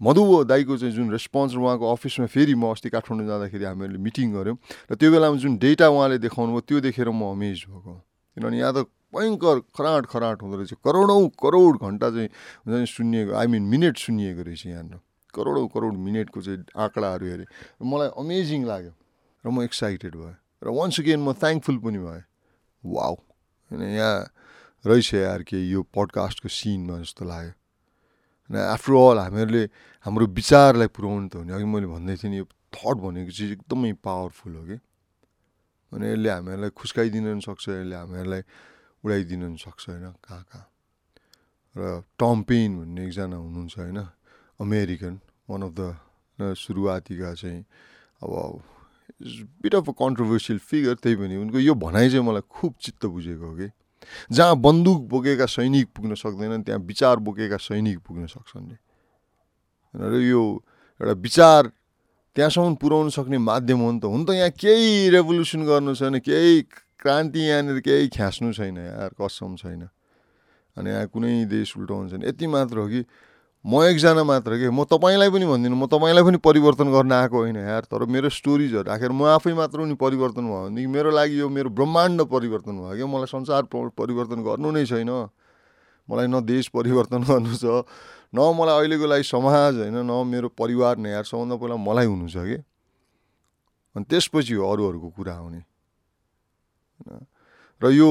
मधु 0.03 0.23
दाईको 0.45 0.77
चाहिँ 0.77 0.95
जुन 0.95 1.11
रेस्पोन्स 1.11 1.55
उहाँको 1.57 1.85
अफिसमा 1.93 2.27
फेरि 2.27 2.55
म 2.55 2.75
अस्ति 2.75 2.89
काठमाडौँ 2.91 3.27
जाँदाखेरि 3.27 3.65
हामीहरूले 3.65 4.01
मिटिङ 4.03 4.33
गऱ्यौँ 4.35 4.57
र 4.91 4.95
त्यो 4.95 5.11
बेलामा 5.11 5.37
जुन 5.39 5.57
डेटा 5.57 5.89
उहाँले 5.89 6.19
देखाउनु 6.19 6.51
भयो 6.53 6.61
त्यो 6.67 6.81
देखेर 6.83 7.09
म 7.09 7.33
अमेज 7.33 7.65
भएको 7.71 7.93
किनभने 8.37 8.59
यहाँ 8.59 8.73
त 8.75 8.87
भयङ्कर 9.15 9.71
खराट 9.79 10.07
खराट 10.11 10.43
हुँदो 10.43 10.57
रहेछ। 10.59 10.75
करोडौँ 10.83 11.31
करोड 11.39 11.75
घन्टा 11.79 12.11
चाहिँ 12.11 12.29
हुन्छ 12.67 12.75
नि 12.83 12.87
सुनिएको 12.91 13.33
आई 13.39 13.47
मिन 13.47 13.63
मिनट 13.71 13.95
सुनिएको 13.95 14.43
रहेछ 14.43 14.67
यहाँनिर। 14.67 14.99
करोडौँ 15.31 15.67
करोड 15.71 15.95
मिनटको 15.95 16.43
चाहिँ 16.43 16.67
आँकडाहरू 16.75 17.25
हेरेँ। 17.27 17.47
मलाई 17.79 18.11
अमेजिङ 18.19 18.67
लाग्यो। 18.67 18.93
र 19.45 19.51
म 19.51 19.63
एक्साइटेड 19.63 20.15
भएँ। 20.17 20.37
र 20.65 20.69
वान्स 20.73 21.01
अगेन 21.01 21.21
म 21.21 21.33
थ्याङ्कफुल 21.37 21.79
पनि 21.79 21.99
भएँ। 22.01 22.25
वाउ 22.83 23.15
होइन 23.71 23.83
यहाँ 23.95 24.17
रहेछ 24.85 25.15
यार 25.15 25.43
के 25.45 25.61
यो 25.61 25.83
पडकास्टको 25.93 26.49
सिनमा 26.49 26.99
जस्तो 27.05 27.25
लाग्यो। 27.25 27.53
होइन 27.53 28.57
आफ्टर 28.57 28.93
अल 28.93 29.19
हामीहरूले 29.25 29.65
हाम्रो 30.07 30.25
विचारलाई 30.33 30.89
पुऱ्याउनु 30.93 31.29
त 31.29 31.35
हो 31.37 31.43
नि। 31.45 31.53
अघि 31.53 31.65
मैले 31.65 31.89
भन्दै 31.89 32.17
थिएँ 32.21 32.31
नि 32.33 32.39
यो 32.41 32.47
थट 32.73 32.97
भनेको 33.01 33.33
चिज 33.33 33.51
एकदमै 33.61 33.93
पावरफुल 34.01 34.53
हो 34.57 34.65
कि। 34.69 34.77
अनि 35.93 36.05
यसले 36.13 36.29
हामीहरूलाई 36.29 36.71
खुस्काइदिन 36.77 37.25
पनि 37.25 37.43
सक्छ 37.45 37.65
यसले 37.69 37.97
हामीहरूलाई 37.97 38.43
उडाइदिन 39.05 39.41
पनि 39.45 39.59
सक्छ 39.61 39.83
होइन 39.89 40.07
कहाँ 40.21 40.45
कहाँ। 40.49 40.67
र 41.77 42.05
टम 42.17 42.37
पेन 42.49 42.71
भन्ने 42.81 43.01
एकजना 43.09 43.37
हुनुहुन्छ 43.37 43.75
होइन 43.79 44.01
अमेरिकन 44.61 45.15
वान 45.49 45.61
अफ 45.65 45.73
द 45.73 45.81
सुरुवातीका 46.55 47.31
चाहिँ 47.35 47.61
अब 48.23 48.33
bit 49.25 49.75
of 49.75 49.89
a 49.89 49.93
controversial 49.99 50.59
figure 50.59 50.95
त्यही 51.01 51.17
पनि। 51.17 51.37
उनको 51.37 51.59
यो 51.59 51.75
भनाइ 51.75 52.11
चाहिँ 52.11 52.27
मलाई 52.27 52.45
खुब 52.51 52.75
चित्त 52.81 53.07
बुझेको 53.07 53.47
हो 53.47 53.55
कि। 53.57 53.69
जहाँ 54.33 54.57
बन्दुक 54.61 55.01
बोकेका 55.09 55.47
सैनिक 55.47 55.89
पुग्न 55.97 56.15
सक्दैनन् 56.15 56.63
त्यहाँ 56.65 56.81
विचार 56.85 57.17
बोकेका 57.25 57.57
सैनिक 57.57 57.99
पुग्न 58.05 58.27
सक्छन् 58.27 58.69
र 59.95 60.13
यो 60.21 60.43
एउटा 61.01 61.13
विचार 61.23 61.71
त्यहाँसम्म 62.37 62.75
पुर्याउन 62.83 63.09
सक्ने 63.15 63.39
माध्यम 63.39 63.79
हो 63.81 63.91
नि 63.93 64.01
त। 64.01 64.05
हुन 64.05 64.25
त 64.25 64.31
यहाँ 64.35 64.51
केही 64.51 65.09
रेभोल्युसन 65.09 65.65
गर्नु 65.65 65.95
छैन 65.95 66.19
केही 66.21 66.63
क्रान्ति 67.01 67.41
यहाँनिर 67.41 67.79
केही 67.81 68.09
ख्यास्नु 68.11 68.53
छैन 68.53 68.77
यार 68.77 69.15
कसम 69.15 69.57
छैन। 69.57 69.89
अनि 70.77 70.91
यहाँ 70.91 71.07
कुनै 71.09 71.45
देश 71.47 71.77
उल्टाउनु 71.79 72.09
छैन 72.11 72.23
यति 72.27 72.47
मात्र 72.47 72.79
हो 72.79 72.87
कि 72.91 73.01
म 73.65 73.83
एकजना 73.83 74.25
मात्र 74.25 74.61
के? 74.61 74.69
म 74.69 74.85
तपाईँलाई 74.85 75.31
पनि 75.33 75.47
भन्दिनँ 75.49 75.77
म 75.77 75.87
तपाईँलाई 75.89 76.25
पनि 76.25 76.37
परिवर्तन 76.37 76.93
गर्न 76.93 77.13
आएको 77.13 77.37
होइन 77.37 77.57
यार 77.57 77.89
तर 77.89 78.05
मेरो 78.05 78.29
स्टोरिजहरू 78.29 78.85
राखेर 78.85 79.13
म 79.13 79.25
आफै 79.25 79.53
मात्र 79.57 79.79
पनि 79.81 79.97
परिवर्तन 79.97 80.45
भयो 80.45 80.69
भनेदेखि 80.69 80.87
मेरो 80.87 81.11
लागि 81.11 81.41
यो 81.41 81.49
मेरो 81.49 81.71
ब्रह्माण्ड 81.73 82.23
परिवर्तन 82.29 82.77
भयो 82.77 82.93
क्या? 82.93 83.07
मलाई 83.09 83.27
संसार 83.33 83.63
परिवर्तन 83.73 84.45
गर्नु 84.45 84.69
नै 84.69 84.85
छैन। 84.85 85.11
मलाई 86.09 86.27
न 86.29 86.45
देश 86.45 86.69
परिवर्तन 86.77 87.25
गर्नु 87.31 87.57
छ 87.57 87.89
न 88.37 88.39
मलाई 88.53 88.85
अहिलेको 88.85 89.07
लागि 89.09 89.25
समाज 89.33 89.73
होइन 89.81 89.97
न 89.97 90.13
मेरो 90.29 90.49
परिवार 90.53 91.01
नै 91.01 91.11
यार 91.17 91.25
सबभन्दा 91.25 91.57
पहिला 91.57 91.77
मलाई 91.81 92.07
हुनु 92.07 92.29
छ 92.29 92.45
कि? 92.45 92.61
अनि 93.97 94.05
त्यसपछि 94.05 94.55
हो 94.61 94.65
अरूहरूको 94.69 95.09
कुरा 95.17 95.33
आउने। 95.41 95.61
र 97.81 97.85
यो 97.97 98.11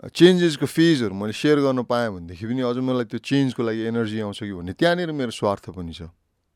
चेन्जेसको 0.00 0.66
फेजहरू 0.66 1.14
मैले 1.14 1.32
सेयर 1.36 1.58
गर्न 1.60 1.82
पाएँ 1.84 2.10
भनेदेखि 2.10 2.44
पनि 2.48 2.60
अझ 2.64 2.78
मलाई 2.80 3.06
त्यो 3.12 3.20
चेन्जको 3.20 3.60
लागि 3.60 3.80
एनर्जी 3.92 4.18
आउँछ 4.24 4.40
कि 4.42 4.52
भन्ने 4.56 4.72
त्यहाँनिर 4.72 5.12
मेरो 5.12 5.30
स्वार्थ 5.30 5.70
पनि 5.76 5.92
छ 5.92 6.08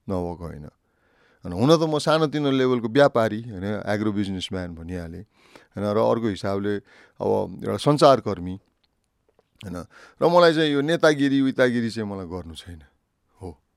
नभएको 0.07 0.44
होइन। 0.46 0.66
होइन 1.44 1.53
हुन 1.53 1.70
त 1.77 1.83
म 1.85 2.01
सानोतिनो 2.01 2.51
लेभलको 2.51 2.88
व्यापारी 2.88 3.40
होइन 3.53 3.66
एग्रो 3.87 4.11
बिजनेसम्यान 4.12 4.75
भनिहालेँ 4.75 5.25
होइन 5.77 5.85
र 5.85 5.99
अर्को 6.01 6.29
हिसाबले 6.33 6.75
अब 7.20 7.29
एउटा 7.61 7.77
सञ्चारकर्मी 7.77 8.55
होइन 9.62 9.77
र 10.16 10.22
मलाई 10.27 10.53
चाहिँ 10.57 10.70
यो 10.72 10.81
नेतागिरी 10.81 11.38
उतागिरी 11.53 11.90
चाहिँ 11.92 12.09
मलाई 12.09 12.27
गर्नु 12.27 12.55
छैन। 12.57 12.83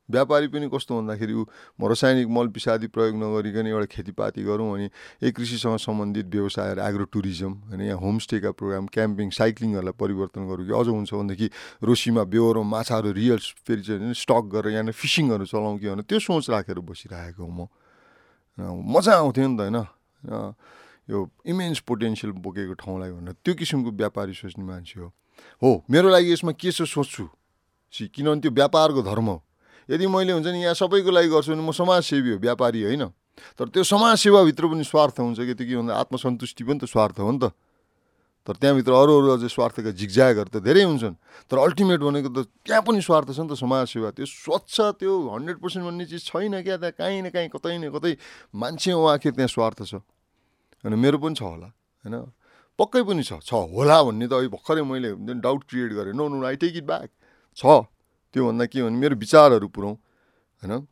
व्यापारी 0.09 0.47
पनि 0.47 0.69
कस्तो 0.73 0.91
भन्दाखेरि 0.97 1.33
ऊ 1.33 1.45
म 1.79 1.87
रासायनिक 1.87 2.27
मल 2.27 2.47
पिसादी 2.49 2.87
प्रयोग 2.89 3.15
नगरिकन 3.15 3.67
एउटा 3.67 3.85
खेतीपाती 3.85 4.43
गरौँ 4.43 4.69
अनि 4.73 4.89
एक 5.23 5.35
कृषिसँग 5.35 5.77
सम्बन्धित 5.77 6.25
व्यवसायहरू 6.27 6.81
एग्रो 6.81 7.05
टुरिज्म 7.13 7.53
होइन 7.69 7.81
यहाँ 7.81 7.99
होमस्टेका 7.99 8.51
प्रोग्राम 8.51 8.85
क्याम्पिङ 8.89 9.29
साइक्लिङहरूलाई 9.29 9.95
परिवर्तन 9.99 10.41
गरौँ 10.49 10.65
कि 10.65 10.73
अझ 10.73 10.87
हुन्छ 10.87 11.13
भनेदेखि 11.13 11.47
रोसीमा 11.83 12.23
बेहोरो 12.23 12.63
माछाहरू 12.63 13.11
रियल 13.11 13.39
फेरि 13.67 13.81
चाहिँ 13.81 14.13
स्टक 14.13 14.43
गरेर 14.53 14.73
यहाँनिर 14.73 14.93
फिसिङहरू 14.93 15.45
चलाउँ 15.45 15.77
कि 15.79 15.87
भने 15.89 16.03
त्यो 16.03 16.19
सोच 16.19 16.49
राखेर 16.49 16.79
बसिरहेको 16.81 17.45
म। 17.45 17.67
मजा 18.59 19.13
आउँथ्यो 19.13 19.47
नि 19.47 19.57
त 19.57 19.61
होइन। 19.61 20.53
यो 21.09 21.17
इमेन्स 21.45 21.79
पोटेन्सियल 21.89 22.33
बोकेको 22.37 22.73
ठाउँलाई 22.73 23.11
भनेर 23.11 23.35
त्यो 23.41 23.53
किसिमको 23.55 23.91
व्यापारी 23.91 24.33
सोच्ने 24.33 24.63
मान्छे 24.65 24.99
हो। 24.99 25.07
हो 25.63 25.69
मेरो 25.89 26.09
लागि 26.09 26.33
यसमा 26.33 26.51
के 26.53 26.71
छ 26.71 26.85
सोच्छु? 26.85 27.25
सि 27.93 28.07
किनभने 28.13 28.41
त्यो 28.41 28.51
व्यापारको 28.51 29.01
धर्म 29.01 29.25
हो। 29.25 29.37
यदि 29.89 30.05
मैले 30.07 30.31
हुन्छ 30.37 30.47
नि 30.47 30.61
यहाँ 30.63 30.77
सबैको 30.77 31.09
लागि 31.09 31.29
गर्छु 31.33 31.51
भने 31.51 31.63
म 31.65 31.71
समाजसेवी 31.73 32.29
हो 32.31 32.37
व्यापारी 32.37 32.79
होइन? 32.85 33.03
तर 33.57 33.65
त्यो 33.73 33.83
समाजसेवाभित्र 33.83 34.63
पनि 34.69 34.83
स्वार्थ 34.85 35.19
हुन्छ 35.19 35.39
कि 35.41 35.53
त्यो 35.57 35.65
के 35.65 35.75
भन्दा 35.81 35.93
आत्मसन्तुष्टि 35.97 36.63
पनि 36.63 36.79
त 36.79 36.85
स्वार्थ 36.85 37.19
हो 37.19 37.31
नि 37.31 37.39
त। 37.41 37.51
तर 38.47 38.55
त्यहाँभित्र 38.55 38.91
अरू 38.93 39.11
अरू 39.17 39.27
अझै 39.35 39.49
स्वार्थका 39.49 39.91
झिकझ्यागहरू 39.93 40.49
त 40.49 40.57
धेरै 40.63 40.83
हुन्छन्। 40.83 41.15
तर 41.49 41.57
अल्टिमेट 41.57 41.99
भनेको 41.99 42.29
त 42.29 42.39
त्यहाँ 42.65 42.81
पनि 42.81 43.01
स्वार्थ 43.01 43.27
छ 43.33 43.39
नि 43.45 43.49
त 43.49 43.53
समाजसेवा। 43.57 44.09
त्यो 44.15 44.25
स्वच्छ 44.25 44.75
त्यो 44.99 45.13
हन्ड्रेड 45.35 45.57
पर्सेन्ट 45.57 45.83
भन्ने 45.85 46.05
चिज 46.05 46.21
छैन 46.29 46.53
क्या 46.61 46.77
त्यहाँ 46.77 46.95
काहीँ 46.97 47.21
न 47.21 47.29
काहीँ 47.29 47.49
कतै 47.49 47.77
न 47.77 47.89
कतै 47.93 48.13
मान्छे 48.53 48.91
आखिर 48.93 49.31
त्यहाँ 49.37 49.51
स्वार्थ 49.53 49.79
छ। 49.85 49.93
अनि 50.85 50.95
मेरो 50.95 51.17
पनि 51.17 51.35
छ 51.35 51.43
होला 51.43 51.69
होइन? 52.05 52.15
पक्कै 52.79 53.01
पनि 53.03 53.23
छ 53.27 53.43
छ 53.43 53.51
होला 53.75 53.97
भन्ने 54.07 54.25
त 54.27 54.33
अहिले 54.39 54.49
भर्खरै 54.55 54.83
मैले 54.87 55.09
डाउट 55.43 55.61
क्रिएट 55.67 55.91
गरेँ। 55.93 56.13
No 56.15 56.25
no 56.31 56.39
I 56.45 56.55
take 56.55 56.73
it 56.79 56.85
back 56.87 57.09
छ। 57.57 57.63
त्योभन्दा 58.33 58.65
के 58.65 58.83
भने 58.83 58.97
मेरो 58.97 59.15
विचारहरू 59.15 59.67
पुऱ्याउँ 59.67 59.95
होइन? 60.61 60.87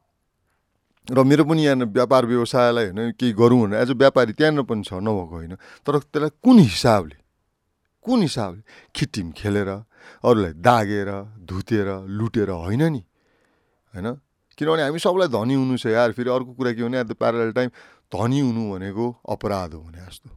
र 1.07 1.23
मेरो 1.23 1.43
पनि 1.45 1.65
यहाँनिर 1.65 1.87
व्यापार 1.87 2.25
व्यवसायलाई 2.25 2.85
होइन 2.91 3.11
केही 3.15 3.33
गरौँ 3.33 3.61
भनेर 3.63 3.81
एज 3.81 3.91
अ 3.91 3.93
व्यापारी 3.93 4.33
त्यहाँनिर 4.33 4.63
पनि 4.67 4.83
छ 4.83 4.93
नभएको 4.93 5.35
होइन। 5.35 5.55
तर 5.55 5.97
त्यसलाई 5.99 6.29
कुन 6.43 6.57
हिसाबले 6.59 7.17
कुन 8.03 8.21
हिसाबले 8.21 8.61
खिटिम 8.95 9.31
खेलेर 9.31 9.69
अरूलाई 10.23 10.53
दागेर 10.59 11.09
धुतेर 11.47 11.87
लुटेर 12.07 12.49
होइन 12.49 12.83
नि? 12.83 13.03
होइन? 13.93 14.07
किनभने 14.57 14.83
हामी 14.83 14.99
सबलाई 14.99 15.27
धनी 15.27 15.53
हुनु 15.53 15.77
छ 15.77 15.85
यार। 15.93 16.11
फेरि 16.11 16.29
अर्को 16.29 16.51
कुरा 16.53 16.71
के 16.73 16.83
भने 16.83 16.99
एट 16.99 17.07
द 17.07 17.13
प्यारल 17.13 17.51
टाइम 17.51 17.69
धनी 18.11 18.39
हुनु 18.39 18.63
भनेको 18.73 19.05
अपराध 19.29 19.73
हो 19.73 19.81
भने 19.81 19.99
जस्तो। 20.07 20.29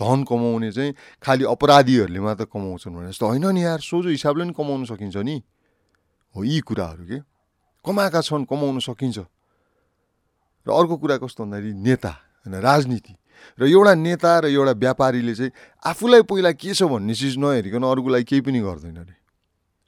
धन 0.00 0.24
कमाउने 0.28 0.72
चाहिँ 0.72 0.94
खालि 1.22 1.44
अपराधीहरूले 1.44 2.20
मात्र 2.20 2.44
कमाउँछन् 2.44 2.94
भने 2.96 3.08
जस्तो। 3.10 3.26
होइन 3.26 3.46
नि 3.52 3.64
यार? 3.64 3.80
सोझो 3.80 4.08
हिसाबले 4.08 4.44
पनि 4.44 4.52
कमाउनु 4.52 4.84
सकिन्छ 4.84 5.16
नि। 5.16 5.42
हो 6.36 6.44
यी 6.44 6.60
कुराहरू 6.62 7.04
के 7.06 7.18
कमाएका 7.84 8.20
छन् 8.20 8.44
कमाउन 8.44 8.78
सकिन्छ 8.82 9.18
र 10.66 10.68
अर्को 10.68 10.96
कुरा 10.96 11.16
कस्तो 11.16 11.42
भन्दाखेरि 11.42 11.72
नेता 11.80 12.12
होइन 12.46 12.54
राजनीति 12.60 13.14
र 13.58 13.62
एउटा 13.66 13.94
नेता 13.96 14.32
र 14.38 14.46
एउटा 14.48 14.72
व्यापारीले 14.76 15.34
चाहिँ 15.34 15.50
आफूलाई 15.84 16.22
पहिला 16.22 16.52
के 16.54 16.74
छ 16.74 16.82
भन्ने 16.84 17.14
चिज 17.14 17.38
नहेरिकन 17.38 17.82
अरूको 17.82 18.08
लागि 18.10 18.24
केही 18.24 18.40
पनि 18.42 18.60
गर्दैन 18.60 18.96
अरे 18.96 19.14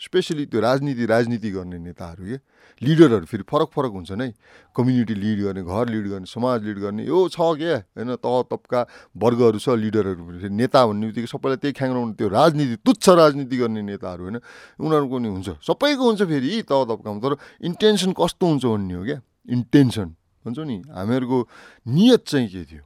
स्पेसली 0.01 0.47
त्यो 0.47 0.61
राजनीति 0.61 1.07
राजनीति 1.07 1.51
गर्ने 1.51 1.79
नेताहरू 1.79 2.25
के? 2.25 2.37
लिडरहरू 2.83 3.27
फेरि 3.27 3.43
फरक 3.43 3.69
फरक 3.75 3.93
हुन्छन् 3.93 4.23
है 4.23 4.29
कम्युनिटी 4.77 5.15
लिड 5.15 5.39
गर्ने 5.43 5.63
घर 5.63 5.89
लिड 5.89 6.07
गर्ने 6.09 6.27
समाज 6.27 6.63
लिड 6.65 6.79
गर्ने 6.79 7.03
यो 7.05 7.19
छ 7.29 7.39
क्या 7.59 7.77
होइन 7.99 8.15
तह 8.23 8.35
तपका 8.47 8.81
वर्गहरू 9.19 9.59
छ 9.59 9.69
लिडरहरू 9.75 10.49
नेता 10.55 10.87
भन्ने 10.87 11.07
बित्तिकै 11.07 11.27
सबैलाई 11.27 11.57
त्यही 11.59 11.75
ख्याङ्ग्राउन्ड 11.75 12.15
त्यो 12.15 12.29
राजनीति 12.29 12.77
तुच्छ 12.87 13.09
राजनीति 13.11 13.57
गर्ने 13.59 13.83
नेताहरू 13.83 14.23
होइन? 14.23 14.39
उनीहरूको 14.79 15.17
पनि 15.19 15.29
हुन्छ। 15.29 15.49
सबैको 15.67 16.05
हुन्छ 16.07 16.23
फेरि 16.23 16.63
तह 16.63 16.85
तपकामा 16.87 17.19
तर 17.19 17.33
इन्टेन्सन 17.67 18.11
कस्तो 18.15 18.45
हुन्छ 18.47 18.65
भन्ने 18.65 18.95
हो 18.95 19.03
क्या 19.05 19.19
इन्टेन्सन 19.51 20.09
भन्छौँ 20.47 20.67
नि? 20.67 20.77
हामीहरूको 20.95 21.39
नियत 21.87 22.23
चाहिँ 22.23 22.49
के 22.49 22.63
थियो? 22.65 22.83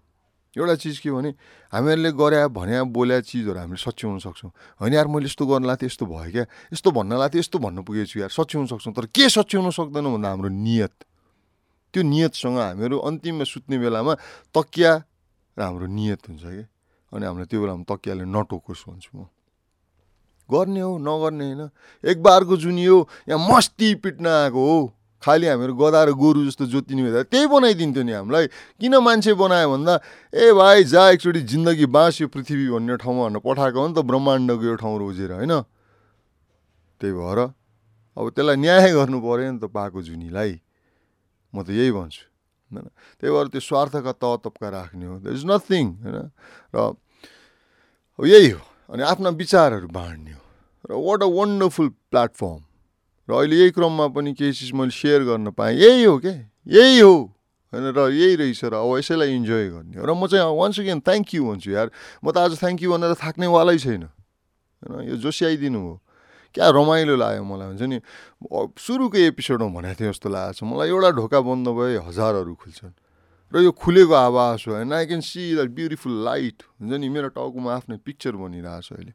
एउटा 0.52 0.74
चिज 0.74 0.98
के 1.00 1.10
भने 1.10 1.30
हामीहरूले 1.72 2.10
गरे 2.12 2.46
भने 2.52 2.82
बोल्या 2.92 3.20
चिजहरू 3.24 3.58
हामीले 3.58 3.80
सच्याउन 3.80 4.18
सक्छौँ। 4.20 4.50
होइन 4.80 4.92
यार 4.92 5.06
मैले 5.08 5.26
यस्तो 5.26 5.44
गर्न 5.48 5.64
थिएँ 5.80 5.88
यस्तो 5.88 6.04
भयो 6.06 6.30
क्या? 6.30 6.44
यस्तो 6.72 6.90
भन्न 6.92 7.12
थिएँ 7.32 7.40
यस्तो 7.40 7.58
भन्न 7.58 7.82
पुगेको 7.82 8.06
छु 8.06 8.20
यार 8.20 8.30
सच्याउन 8.30 8.66
सक्छौँ। 8.68 8.92
तर 8.92 9.06
के 9.08 9.28
सच्याउन 9.32 9.70
सक्दैनौँ 9.72 10.12
भन्दा 10.12 10.28
हाम्रो 10.28 10.48
नियत। 10.52 10.94
त्यो 11.94 12.02
नियतसँग 12.04 12.58
हामीहरू 12.58 12.96
अन्तिममा 13.00 13.44
सुत्ने 13.44 13.76
बेलामा 13.80 14.12
तकिया 14.52 14.92
र 15.56 15.60
हाम्रो 15.60 15.86
नियत 15.88 16.20
हुन्छ 16.28 16.44
कि? 16.44 16.64
अनि 17.12 17.24
हाम्रो 17.24 17.44
त्यो 17.48 17.60
बेलामा 17.60 17.84
तकियाले 17.88 18.24
नटोकोस् 18.28 18.84
भन्छु 18.88 19.10
म। 19.16 19.28
गर्ने 20.48 20.80
हो 20.80 20.92
नगर्ने 21.00 21.44
होइन। 21.48 21.62
एक 22.04 22.22
बारको 22.22 22.56
जुनी 22.56 22.84
हो 22.84 23.08
यहाँ 23.28 23.40
मस्ती 23.40 23.94
पिट्न 24.04 24.26
आएको 24.26 24.60
हो। 24.60 24.80
खालि 25.22 25.46
हामीहरू 25.46 25.74
गदा 25.78 26.00
र 26.04 26.11
गोरु 26.12 26.40
जस्तो 26.50 26.66
जोतिने 26.66 27.02
हुँदा 27.02 27.22
त्यही 27.30 27.46
बनाइदिन्थ्यो 27.46 28.02
नि 28.02 28.12
हामीलाई। 28.12 28.46
किन 28.82 28.94
मान्छे 28.98 29.32
बनायो 29.38 29.68
भन्दा 29.70 29.94
ए 30.35 30.52
भाइ 30.52 30.85
जा 30.85 31.02
एकचोटि 31.14 31.40
जिन्दगी 31.46 31.87
बाँस 31.87 32.20
यो 32.20 32.28
पृथ्वी 32.28 32.66
भन्ने 32.74 32.96
ठाउँमा 32.98 33.22
भनेर 33.30 33.42
पठाएको 33.46 33.78
हो 33.78 33.87
नि 33.88 33.94
त 33.94 33.98
ब्रह्माण्डको 34.02 34.64
यो 34.66 34.76
ठाउँ 34.82 34.98
रोजेर 34.98 35.32
होइन? 35.38 35.54
त्यही 37.00 37.12
भएर 37.14 37.38
अब 38.12 38.24
त्यसलाई 38.37 38.56
न्याय 38.61 38.92
गर्नु 38.92 39.18
पऱ्यो 39.22 39.50
नि 39.52 39.58
त 39.58 39.64
पाएको 39.72 39.98
जुनीलाई 40.02 40.52
म 41.54 41.56
त 41.62 41.70
यही 41.70 41.90
भन्छु। 41.94 42.24
होइन? 42.74 42.87
त्यही 43.20 43.30
भएर 43.32 43.46
त्यो 43.52 43.61
स्वार्थका 43.62 44.12
तह 44.18 44.32
तप्का 44.44 44.68
राख्ने 44.68 45.06
हो। 45.06 45.14
द 45.22 45.26
इज 45.32 45.42
नथिङ 45.46 45.85
होइन? 46.02 46.28
र 46.74 46.76
यही 48.26 48.50
हो। 48.50 48.61
अनि 48.92 49.02
आफ्ना 49.02 49.28
विचारहरू 49.40 49.88
बाँड्ने 49.88 50.32
हो। 50.32 50.44
र 50.85 50.90
वाट 50.92 51.20
अ 51.22 51.28
वन्डरफुल 51.32 51.88
प्लेटफर्म 52.12 52.61
र 53.32 53.34
अहिले 53.40 53.56
यही 53.56 53.70
क्रममा 53.72 54.06
पनि 54.12 54.36
केही 54.36 54.52
चिज 54.52 54.76
मैले 54.76 54.92
सेयर 54.92 55.24
गर्न 55.24 55.56
पाएँ। 55.56 55.80
यही 55.80 56.04
हो 56.04 56.18
क्या 56.20 56.36
यही 56.68 57.00
हो! 57.00 57.32
होइन 57.72 57.84
र 57.96 58.12
यही 58.12 58.36
रहेछ 58.36 58.60
र 58.68 58.74
अब 58.76 59.00
यसैलाई 59.00 59.32
इन्जोय 59.40 59.68
गर्ने 59.72 59.96
हो। 59.96 60.04
र 60.04 60.12
म 60.12 60.28
चाहिँ 60.28 60.44
वान्स 60.44 60.76
अगेन 60.84 61.00
थ्याङ्क 61.00 61.28
यू 61.32 61.42
भन्छु 61.48 61.70
यार। 61.72 61.88
म 62.20 62.28
त 62.28 62.36
आज 62.44 62.60
थ्याङ्क 62.60 62.78
यू 62.84 62.92
भनेर 62.92 63.16
थाक्नेवालै 63.16 63.78
छैन। 63.80 64.04
होइन 64.84 65.08
यो 65.08 65.16
जोस्याइदिनु 65.16 65.80
हो 65.80 65.94
क्या 66.52 66.68
रमाइलो 66.68 67.16
लाग्यो 67.16 67.44
मलाई 67.48 67.68
हुन्छ 67.72 67.82
नि? 67.88 67.98
सुरुको 68.76 69.16
एपिसोडमा 69.32 69.72
भनेको 69.72 69.96
थिएँ 69.96 70.12
जस्तो 70.12 70.28
लागेको 70.28 70.52
छ 70.52 70.68
मलाई 70.68 70.88
एउटा 70.92 71.10
ढोका 71.16 71.40
बन्द 71.40 71.66
भए 71.72 71.96
हजारहरू 72.04 72.52
खुल्छन्। 72.52 72.92
र 73.52 73.54
यो 73.64 73.72
खुलेको 73.72 74.12
आवाज 74.12 74.58
हो 74.68 74.72
होइन? 74.76 74.92
I 74.92 75.04
can 75.08 75.20
see 75.24 75.56
the 75.56 75.72
beautiful 75.72 76.12
light 76.28 76.68
हुन्छ 76.76 76.92
नि? 76.92 77.08
मेरो 77.08 77.28
टाउकोमा 77.32 77.70
आफ्नै 77.72 77.96
पिक्चर 78.04 78.36
बनिरहेको 78.36 78.84
छ 78.84 78.88
अहिले। 78.92 79.12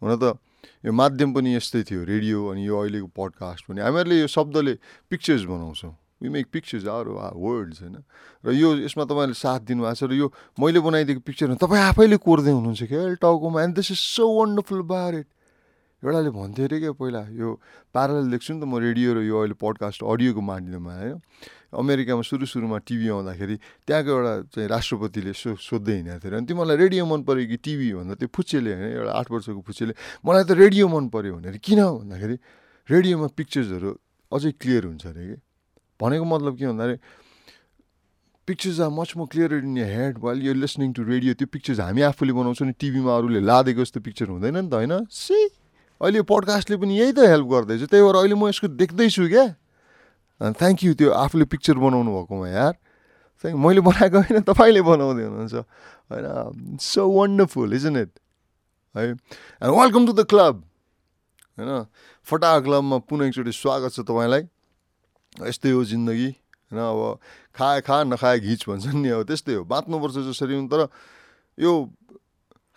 हुन 0.00 0.12
त 0.16 0.40
यो 0.84 0.92
माध्यम 0.92 1.32
पनि 1.34 1.54
यस्तै 1.56 1.82
थियो 1.88 2.04
रेडियो 2.04 2.46
अनि 2.52 2.66
यो 2.66 2.74
अहिलेको 2.80 3.08
पडकास्ट 3.16 3.66
पनि। 3.68 3.80
हामीहरूले 3.80 4.20
यो 4.20 4.26
शब्दले 4.26 4.74
पिक्चर्स 5.10 5.44
बनाउँछौँ। 5.44 5.94
We 6.20 6.28
make 6.28 6.46
pictures 6.52 6.84
are 6.84 7.08
words 7.32 7.80
होइन? 7.80 7.96
र 8.44 8.52
यो 8.52 8.68
यसमा 8.84 9.04
तपाईँले 9.08 9.34
साथ 9.34 9.60
दिनुभएको 9.72 9.96
छ 9.96 10.02
र 10.04 10.12
यो 10.20 10.26
मैले 10.60 10.80
बनाइदिएको 10.84 11.20
पिक्चरमा 11.24 11.56
तपाईँ 11.56 11.84
आफैले 11.96 12.16
कोर्दै 12.20 12.52
हुनुहुन्छ 12.52 12.82
क्या? 12.92 13.02
टाउकोमा 13.24 13.62
and 13.64 13.74
this 13.76 13.90
is 13.90 14.00
so 14.20 14.24
wonderful 14.28 14.82
bar 14.84 15.14
it 15.24 15.28
एउटाले 16.04 16.30
भन्थ्यो 16.32 16.64
अरे 16.64 16.76
क्या 16.80 16.92
पहिला 16.96 17.20
यो 17.40 17.48
प्यारल 17.92 18.30
देख्छु 18.32 18.52
नि 18.52 18.60
त 18.60 18.64
म 18.64 18.76
रेडियो 18.80 19.08
र 19.16 19.18
यो 19.24 19.36
अहिले 19.40 19.56
पडकास्ट 19.56 20.04
अडियोको 20.04 20.40
माध्यममा 20.40 20.92
होइन? 20.96 21.16
अमेरिकामा 21.72 22.22
सुरु 22.22 22.46
सुरुमा 22.46 22.78
टिभी 22.82 23.08
आउँदाखेरि 23.14 23.56
त्यहाँको 23.86 24.10
एउटा 24.10 24.34
चाहिँ 24.50 24.68
राष्ट्रपतिले 24.68 25.32
सो 25.32 25.54
सोध्दै 25.54 25.94
हिँडेको 25.96 26.18
थियो 26.26 26.36
अनि 26.36 26.46
तिमीलाई 26.50 26.76
रेडियो 26.76 27.04
मन 27.06 27.20
पऱ्यो 27.22 27.46
कि 27.46 27.56
टिभी 27.62 27.88
भन्दा 27.94 28.14
त्यो 28.20 28.28
फुच्चेले 28.34 28.70
होइन 28.74 28.90
एउटा 28.98 29.12
आठ 29.14 29.26
वर्षको 29.30 29.60
फुच्चेले 29.62 29.92
मलाई 30.26 30.44
त 30.44 30.50
रेडियो 30.58 30.84
मन 30.90 31.04
पऱ्यो 31.14 31.32
भनेर 31.38 31.56
किन? 31.62 31.80
भन्दाखेरि 32.02 32.36
रेडियोमा 32.88 33.26
पिक्चर्सहरू 33.38 33.90
अझै 34.32 34.50
क्लियर 34.58 34.82
हुन्छ 34.90 35.06
अरे 35.06 35.22
कि? 35.30 35.36
भनेको 36.00 36.24
मतलब 36.24 36.52
के 36.58 36.66
भन्दाखेरि 36.66 36.98
pictures 38.48 38.80
are 38.80 38.90
much 38.90 39.10
more 39.16 39.26
clear 39.30 39.50
in 39.62 39.76
your 39.78 39.84
head 39.94 40.18
while 40.18 40.38
you 40.42 40.54
listening 40.58 40.92
to 40.92 41.02
radio 41.06 41.34
त्यो 41.38 41.46
पिक्चर्स 41.54 41.80
हामी 41.80 42.02
आफूले 42.02 42.32
बनाउँछौँ 42.34 42.66
नि 42.66 42.74
टिभीमा 42.74 43.16
अरूले 43.16 43.40
लादेको 43.46 43.80
जस्तो 43.86 44.00
पिक्चर 44.02 44.26
हुँदैन 44.34 44.56
नि 44.58 44.68
त 44.68 44.74
होइन? 44.74 45.06
सी 45.06 45.38
अहिले 46.00 46.22
पडकास्टले 46.26 46.76
पनि 46.82 46.98
यही 46.98 47.12
त 47.14 47.30
हेल्प 47.30 47.46
गर्दैछ 47.46 47.82
त्यही 47.86 48.02
भएर 48.02 48.16
अहिले 48.16 48.34
म 48.34 48.48
यसको 48.50 48.68
देख्दैछु 48.74 49.28
क्या? 49.30 49.46
थ्याङ्क 50.40 50.84
यू 50.84 50.94
त्यो 50.94 51.10
आफूले 51.12 51.44
पिक्चर 51.44 51.76
बनाउनु 51.78 52.10
भएकोमा 52.16 52.48
यार। 52.48 52.74
मैले 53.44 53.80
बनाएको 53.80 54.16
होइन 54.20 54.40
तपाईँले 54.48 54.82
बनाउँदै 54.82 55.24
हुनुहुन्छ। 55.24 55.54
होइन 56.08 56.76
सो 56.80 57.00
वन्डरफुल 57.08 57.74
इज 57.74 57.86
इट 57.86 58.10
है। 58.94 59.04
And 59.04 59.72
welcome 59.76 60.06
to 60.06 60.12
the 60.12 60.24
club 60.24 60.64
होइन 61.58 61.70
फटा 62.24 62.52
क्लबमा 62.60 62.98
पुनः 63.04 63.26
एकचोटि 63.28 63.52
स्वागत 63.52 63.92
छ 63.92 64.00
तपाईँलाई। 64.00 64.48
यस्तै 65.44 65.70
हो 65.70 65.84
जिन्दगी। 65.84 66.30
होइन 66.72 66.80
अब 66.80 67.18
खाए 67.54 67.80
खा 67.84 67.96
नखाए 68.04 68.38
घिच 68.40 68.64
भन्छन् 68.68 69.02
नि 69.02 69.08
अब 69.12 69.22
त्यस्तै 69.28 69.54
हो। 69.54 69.64
बाँच्नुपर्छ 69.64 70.16
जसरी 70.24 70.56
तर 70.72 70.88
यो 71.58 71.72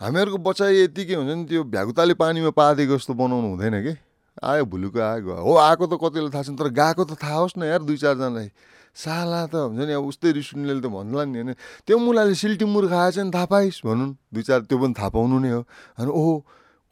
हामीहरूको 0.02 0.38
बचाइ 0.38 0.84
यतिकै 0.84 1.16
हुन्छ 1.16 1.32
नि 1.32 1.46
त्यो 1.48 1.64
भ्यागुताले 1.64 2.14
पानीमा 2.20 2.52
पादिएको 2.52 2.98
जस्तो 3.00 3.14
बनाउनु 3.16 3.48
हुँदैन 3.56 3.76
कि? 3.84 3.94
आयो 4.42 4.66
भुलुको 4.66 5.00
आयो 5.00 5.36
हो 5.46 5.52
आएको 5.62 5.86
त 5.86 5.94
कतिले 6.02 6.30
थाहा 6.34 6.44
छैन 6.44 6.56
तर 6.58 6.70
गएको 6.74 7.04
त 7.06 7.14
थाहा 7.22 7.38
होस् 7.46 7.58
न 7.58 7.70
यार 7.70 7.82
दुई 7.86 7.98
चारजनालाई। 7.98 8.50
साला 8.94 9.46
त 9.50 9.56
हुन्छ 9.74 9.86
नि 9.86 9.94
अब 9.94 10.06
उस्तै 10.06 10.32
रिस 10.38 10.54
उनीहरूले 10.54 10.82
त 10.82 10.90
भन्ला 10.90 11.24
नि 11.26 11.38
होइन। 11.38 11.54
त्यो 11.86 11.98
मुलाले 11.98 12.34
सिल्टिमुर 12.34 12.86
खाएछ 12.90 13.18
नि 13.26 13.32
थाहा 13.34 13.46
पाइस् 13.50 13.82
भनौँ। 13.86 14.10
दुई 14.34 14.44
चार 14.46 14.60
त्यो 14.70 14.78
पनि 14.78 14.94
थाहा 14.94 15.10
पाउनु 15.10 15.38
नै 15.42 15.50
हो। 15.54 15.62
अनि 15.98 16.10
ओहो 16.10 16.34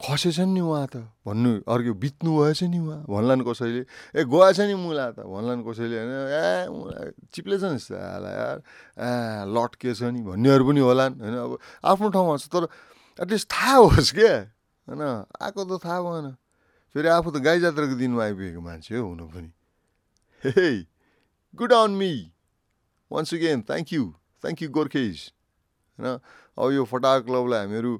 खसेछ 0.02 0.38
नि 0.50 0.58
उहाँ 0.58 0.86
त 0.90 1.06
भन्नु 1.22 1.62
अर्को 1.62 1.92
बित्नु 1.94 2.30
भएछ 2.34 2.66
नि 2.66 2.78
उहाँ 2.82 3.06
भन्ला 3.06 3.34
नि 3.38 3.44
कसैले। 3.46 3.82
ए 4.18 4.20
गएछ 4.26 4.58
नि 4.66 4.74
मुला 4.74 5.06
त 5.14 5.22
भन्ला 5.22 5.52
नि 5.54 5.62
कसैले 5.62 5.94
होइन। 5.94 6.10
ए 6.10 6.46
मुला 6.74 6.98
चिप्लेछ 7.30 7.62
नि 7.70 7.78
साला 7.78 8.30
यार। 8.34 8.58
ए 8.98 9.10
लट्केछ 9.46 10.02
नि 10.10 10.20
भन्नेहरू 10.26 10.62
पनि 10.66 10.80
होला 10.82 11.06
नि 11.06 11.22
होइन। 11.22 11.36
अब 11.38 11.52
आफ्नो 11.86 12.06
ठाउँमा 12.10 12.34
छ 12.34 12.50
तर 12.50 12.66
एटलिस्ट 13.22 13.46
थाहा 13.46 13.76
होस् 13.78 14.10
क्या 14.10 14.34
होइन 14.90 15.02
आएको 15.38 15.60
त 15.70 15.72
थाहा 15.78 15.98
भएन। 16.02 16.26
फेरि 16.94 17.08
आफू 17.08 17.30
त 17.30 17.40
गाई 17.40 17.60
जात्राको 17.60 17.96
दिनमा 17.96 18.22
आइपुगेको 18.22 18.60
मान्छे 18.60 18.96
हो 18.96 19.04
हुनु 19.08 19.24
पनि। 19.32 19.50
Hey 20.44 20.84
good 21.56 21.72
on 21.72 21.90
me 21.96 22.12
once 23.10 23.34
again 23.34 23.62
thank 23.64 23.92
you 23.92 24.04
thank 24.44 24.62
you 24.62 24.68
गोर्खेज 24.76 25.16
होइन? 25.98 26.20
अब 26.58 26.68
यो 26.72 26.84
फटा 26.84 27.12
क्लबलाई 27.24 27.60
हामीहरू 27.64 27.92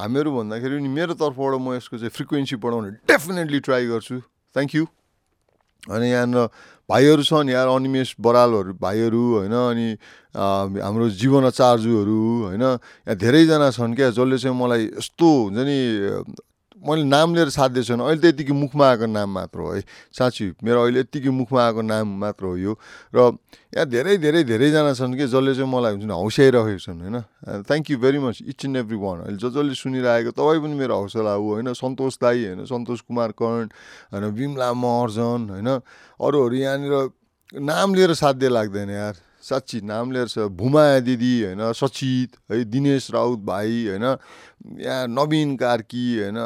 हामीहरू 0.00 0.30
भन्दाखेरि 0.32 0.80
नि 0.80 0.88
मेरो 0.88 1.14
तर्फबाट 1.20 1.52
म 1.60 1.76
यसको 1.76 2.00
चाहिँ 2.00 2.12
फ्रिक्वेन्सी 2.16 2.56
बढाउने 2.64 2.90
डेफिनेटली 3.04 3.60
ट्राई 3.60 3.86
गर्छु। 3.92 4.16
थ्याङ्क 4.56 4.74
यू 4.74 4.84
अनि 5.84 6.06
यहाँनिर 6.08 6.48
भाइहरू 6.88 7.22
छन् 7.28 7.52
यहाँ 7.52 7.68
अनिमेष 7.76 8.16
बरालहरू 8.24 8.72
भाइहरू 8.80 9.22
होइन? 9.36 9.52
अनि 9.52 9.88
हाम्रो 10.80 11.06
जीवन 11.12 11.44
आचार्जुहरू 11.52 12.18
होइन? 12.48 12.64
यहाँ 13.04 13.16
धेरैजना 13.20 13.68
छन् 13.76 13.92
क्या 13.92 14.10
जसले 14.16 14.36
चाहिँ 14.40 14.56
मलाई 14.56 14.82
यस्तो 14.96 15.28
हुन्छ 15.28 15.60
नि 15.60 15.78
मैले 16.84 17.04
नाम 17.04 17.34
लिएर 17.34 17.48
साध्य 17.48 17.82
छैन। 17.82 18.00
अहिले 18.00 18.20
त 18.20 18.24
यतिकै 18.34 18.52
मुखमा 18.52 18.84
आएको 18.88 19.06
नाम 19.06 19.28
मात्र 19.34 19.58
हो 19.58 19.70
है। 19.72 19.80
साँच्ची 20.12 20.44
मेरो 20.64 20.78
अहिले 20.84 21.00
यत्तिकै 21.00 21.30
मुखमा 21.32 21.60
आएको 21.64 21.82
नाम 21.82 22.06
मात्र 22.20 22.44
हो 22.44 22.56
यो। 22.56 22.72
र 23.14 23.18
यहाँ 23.74 23.86
धेरै 23.88 24.16
धेरै 24.20 24.44
धेरैजना 24.44 24.92
छन् 24.94 25.16
कि 25.16 25.26
जसले 25.26 25.54
चाहिँ 25.54 25.70
मलाई 25.70 25.92
हुन्छ 25.96 26.04
नि 26.04 26.14
हौस्याइरहेको 26.14 26.78
छन् 26.78 27.00
होइन? 27.00 27.16
Thank 27.64 27.90
you 27.90 27.96
very 27.98 28.18
much 28.20 28.36
each 28.46 28.64
and 28.64 28.76
every 28.76 28.96
one 28.96 29.18
अहिले 29.24 29.38
ज 29.40 29.50
जसले 29.50 29.74
सुनिरहेको 29.74 30.30
तपाईँ 30.30 30.60
पनि 30.60 30.74
मेरो 30.76 30.94
हौसला 30.94 31.32
हो 31.34 31.48
होइन? 31.54 31.72
सन्तोष 31.72 32.14
दाई 32.20 32.38
होइन? 32.44 32.64
सन्तोष 32.64 33.00
कुमार 33.08 33.30
कर्ण 33.32 33.68
होइन? 34.12 34.24
बिमला 34.30 34.68
महर्जन 34.72 35.40
होइन? 35.50 35.68
अरूहरू 36.20 36.54
यहाँनिर 36.54 36.94
नाम 37.64 37.94
लिएर 37.94 38.14
साध्य 38.14 38.48
लाग्दैन 38.48 38.90
यार। 38.90 39.14
साँच्ची 39.44 39.80
नाम 39.82 40.12
लिएर 40.12 40.28
छ 40.28 40.48
भुमाया 40.56 41.00
दिदी 41.02 41.34
होइन 41.44 41.72
सचित 41.74 42.36
है 42.50 42.64
दिनेश 42.66 43.10
राउत 43.12 43.38
भाइ 43.44 43.86
होइन 43.88 44.04
यहाँ 44.80 45.06
नवीन 45.10 45.56
कार्की 45.56 46.06
होइन 46.18 46.40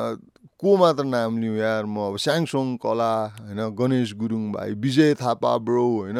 को 0.60 0.76
मात्र 0.76 1.04
नाम 1.06 1.38
लिउँ 1.38 1.56
यार 1.56 1.84
म 1.86 1.98
अब 2.04 2.16
स्याङसोङ 2.18 2.76
कला 2.82 3.10
होइन 3.38 3.60
गणेश 3.78 4.12
गुरुङ 4.18 4.50
भाइ 4.52 4.72
विजय 4.76 5.14
थापा 5.14 5.56
ब्रो 5.62 5.84
होइन 5.86 6.18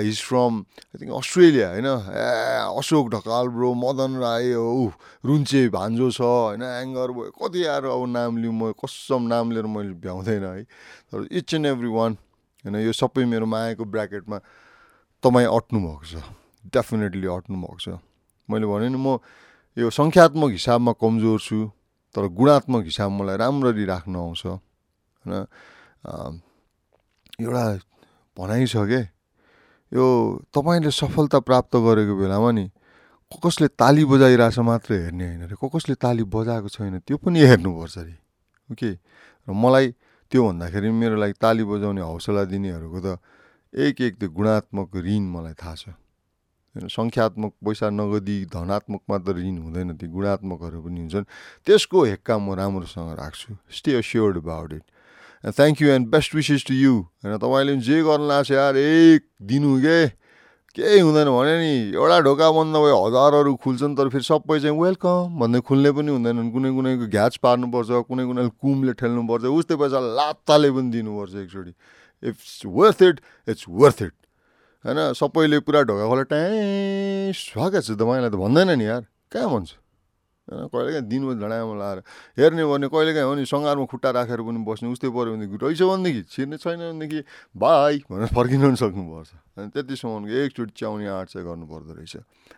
his 0.00 0.20
from 0.22 0.56
I 0.58 0.96
think 0.96 1.12
Australia 1.12 1.68
होइन 1.68 1.86
ए 1.86 2.24
अशोक 2.72 3.10
ढकाल 3.10 3.48
ब्रो 3.50 3.72
मदन 3.76 4.16
राई 4.16 4.52
हो 4.52 4.92
रुन्चे 5.24 5.68
भान्जो 5.68 6.10
छ 6.10 6.20
होइन 6.22 6.64
एङ्गर 6.64 7.12
भयो 7.12 7.30
कति 7.36 7.64
आएर 7.66 7.84
अब 7.90 8.06
नाम 8.08 8.38
लिउँ 8.38 8.54
म 8.54 8.72
कसम 8.80 9.28
नाम 9.28 9.52
लिएर 9.52 9.68
मैले 9.68 9.92
भ्याउँदैन 10.00 10.44
है। 10.46 10.62
तर 11.12 11.28
इच 11.30 11.54
एन्ड 11.54 11.66
एभ्री 11.66 11.92
वान 11.92 12.16
होइन 12.64 12.80
यो 12.80 12.92
सबै 12.94 13.24
मेरो 13.26 13.46
मायाको 13.46 13.84
ब्राकेटमा 13.92 14.40
तपाईँ 15.22 15.48
अट्नु 15.48 15.78
भएको 15.80 16.04
छ। 16.04 16.14
डेफिनेटली 16.72 17.26
अट्नु 17.26 17.56
भएको 17.56 17.78
छ। 17.78 17.88
मैले 18.48 18.66
भने 18.66 18.88
नि 18.88 18.98
म 18.98 19.18
यो 19.76 19.90
सङ्ख्यात्मक 19.90 20.50
हिसाबमा 20.50 20.92
कमजोर 20.98 21.38
छु 21.40 21.58
तर 22.14 22.26
गुणात्मक 22.32 22.82
हिसाब 22.84 23.10
मलाई 23.10 23.36
राम्ररी 23.38 23.84
राख्न 23.84 24.14
आउँछ। 24.16 24.42
होइन 24.46 25.32
एउटा 27.40 27.64
भनाइ 28.36 28.66
छ 28.66 28.76
के? 28.88 29.00
यो 29.92 30.04
तपाईँले 30.54 30.90
सफलता 30.90 31.38
प्राप्त 31.46 31.76
गरेको 31.76 32.14
बेलामा 32.16 32.50
नि 32.50 32.64
कसले 33.30 33.68
ताली 33.78 34.04
बजाइरहेछ 34.10 34.58
मात्रै 34.58 34.96
हेर्ने 35.06 35.26
होइन 35.26 35.42
अरे 35.46 35.54
कसले 35.54 35.94
ताली 35.94 36.24
बजाएको 36.26 36.68
छैन 36.68 36.98
त्यो 37.06 37.16
पनि 37.22 37.38
हेर्नुपर्छ 37.40 37.96
अरे 37.98 38.14
ओके? 38.70 38.90
र 39.46 39.50
मलाई 39.54 39.86
त्यो 40.32 40.40
भन्दाखेरि 40.46 40.88
मेरो 40.90 41.16
लागि 41.16 41.34
ताली 41.38 41.64
बजाउने 41.64 42.02
हौसला 42.02 42.42
दिनेहरूको 42.50 42.98
त 43.00 43.08
एक 43.74 44.00
एक 44.00 44.14
त्यो 44.18 44.28
गुणात्मक 44.28 44.96
ऋण 44.96 45.22
मलाई 45.30 45.52
थाहा 45.54 45.74
छ। 45.74 45.88
होइन 46.74 46.88
सङ्ख्यात्मक 46.90 47.52
पैसा 47.62 47.90
नगदी 47.90 48.44
धनात्मक 48.50 49.00
मात्र 49.08 49.32
ऋण 49.38 49.58
हुँदैन 49.58 49.94
त्यो 49.94 50.10
गुणात्मकहरू 50.10 50.80
पनि 50.82 51.00
हुन्छन्। 51.00 51.24
त्यसको 51.66 52.04
हेक्का 52.04 52.38
म 52.38 52.54
राम्रोसँग 52.58 53.14
राख्छु। 53.14 53.54
Stay 53.70 53.94
assured 53.94 54.36
about 54.42 54.72
it 54.72 54.82
thank 55.54 55.82
you 55.82 55.88
and 55.88 56.08
best 56.10 56.34
wishes 56.34 56.66
to 56.66 56.74
you 56.74 56.94
होइन 57.22 57.38
तपाईँले 57.38 57.76
जे 57.78 58.02
गर्नु 58.02 58.26
लाग्छ 58.26 58.50
यार 58.50 58.76
एक 58.76 59.22
दिनु 59.38 59.78
के? 59.78 59.98
केही 60.74 60.98
हुँदैन 61.00 61.28
भने 61.30 61.54
नि 61.62 61.94
एउटा 61.94 62.18
ढोका 62.26 62.50
बन्द 62.50 62.74
भयो 62.74 62.98
हजारहरू 63.06 63.54
खुल्छन् 63.54 63.94
तर 63.96 64.08
फेरि 64.10 64.26
सबै 64.26 64.58
चाहिँ 64.60 64.78
वेलकम 64.78 65.38
भन्दै 65.38 65.60
खुल्ने 65.62 65.90
पनि 65.94 66.10
हुँदैनन्। 66.10 66.50
कुनै 66.54 66.70
कुनैको 66.74 67.06
घ्याच 67.06 67.36
पार्नुपर्छ 67.38 67.90
कुनै 68.06 68.24
कुनैले 68.26 68.50
कुमले 68.54 68.92
ठेल्नुपर्छ 68.98 69.44
उस्तै 69.46 69.76
पैसा 69.78 69.98
लात्ताले 70.18 70.70
पनि 70.70 70.90
दिनुपर्छ 70.90 71.34
एकचोटि। 71.42 71.72
It's 72.22 72.62
worth 72.66 73.02
it 73.02 73.20
it's 73.48 73.64
worth 73.68 74.02
it 74.02 74.14
होइन 74.84 75.12
सबैले 75.12 75.58
पुरा 75.60 75.82
ढोका 75.88 76.06
खोला 76.08 76.22
ट्याँ 76.28 77.32
स्वागत 77.32 77.82
छ 77.84 77.90
तपाईँलाई 77.96 78.30
त 78.30 78.36
भन्दैन 78.36 78.70
नि 78.76 78.84
यार। 78.84 79.04
कहाँ 79.32 79.48
भन्छ? 79.50 79.70
होइन 80.48 80.66
कहिले 80.66 80.90
काहीँ 80.92 81.06
दिनमा 81.06 81.32
झडामा 81.36 81.74
लाएर 81.78 81.98
हेर्ने 82.36 82.64
भने 82.64 82.88
कहिले 82.88 83.12
काहीँ 83.14 83.28
हो 83.28 83.34
नि 83.34 83.44
सङ्घारमा 83.46 83.84
खुट्टा 83.86 84.10
राखेर 84.10 84.40
पनि 84.40 84.58
बस्ने 84.66 84.88
उस्तै 84.90 85.08
पऱ्यो 85.08 85.32
भनेदेखि 85.36 85.56
रहेछ 85.62 85.82
भनेदेखि 85.82 86.22
छिर्ने 86.32 86.56
छैन 86.58 86.80
भनेदेखि 86.80 87.20
बाई 87.54 88.02
भनेर 88.10 88.28
फर्किनु 88.34 88.66
पनि 88.66 88.76
सक्नुपर्छ। 88.82 89.30
अनि 89.56 89.68
त्यतिसम्मको 89.70 90.34
एकचोटि 90.42 90.72
च्याउने 90.76 91.06
आँट 91.06 91.28
चाहिँ 91.30 91.46
गर्नुपर्दो 91.46 91.92
रहेछ। 91.94 92.16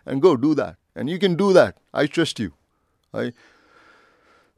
And 0.09 0.19
go 0.23 0.31
do 0.41 0.49
that 0.55 0.75
and 0.97 1.09
you 1.09 1.17
can 1.19 1.35
do 1.35 1.47
that 1.53 1.73
I 1.93 2.07
trust 2.07 2.39
you 2.41 2.49
है 3.13 3.29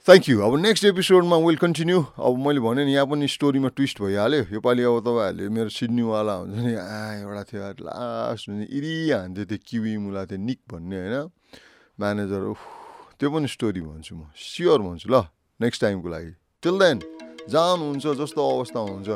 थ्याङ्क 0.06 0.28
यू 0.30 0.42
अब 0.46 0.56
नेक्स्ट 0.62 0.86
एपिसोडमा 0.86 1.38
विल 1.42 1.56
कन्टिन्यू 1.58 2.00
अब 2.22 2.38
मैले 2.38 2.60
भने 2.62 2.84
नि 2.86 2.94
यहाँ 2.94 3.10
पनि 3.10 3.26
स्टोरीमा 3.26 3.70
ट्विस्ट 3.74 4.02
भइहाल्यो। 4.02 4.42
योपालि 4.54 4.84
अब 4.86 5.02
तपाईँहरूले 5.02 5.50
मेरो 5.50 5.70
सिडनीवाला 5.74 6.34
हुन्छ 6.46 6.58
नि 6.62 6.74
आ 6.78 7.26
एउटा 7.26 7.44
थियो 7.50 7.70
लास्ट 7.82 8.50
हुन्छ 8.50 8.70
इरि 8.70 8.94
हान्थ्यो 9.10 9.46
त्यो 9.50 9.58
किवी 9.66 9.98
मुला 10.06 10.26
थियो 10.30 10.38
निक 10.46 10.60
भन्ने 10.70 10.98
होइन? 11.02 11.26
म्यानेजर 11.98 12.44
त्यो 13.18 13.28
पनि 13.34 13.48
स्टोरी 13.50 13.82
भन्छु 13.82 14.14
म। 14.14 14.30
स्योर 14.38 14.80
भन्छु 14.86 15.10
ल 15.10 15.26
नेक्स्ट 15.66 15.82
टाइमको 15.82 16.10
लागि। 16.14 16.32
टिल 16.62 16.76
देन 16.86 16.98
जानुहुन्छ 17.50 18.06
जस्तो 18.22 18.42
अवस्था 18.46 18.80
हुन्छ। 18.86 19.10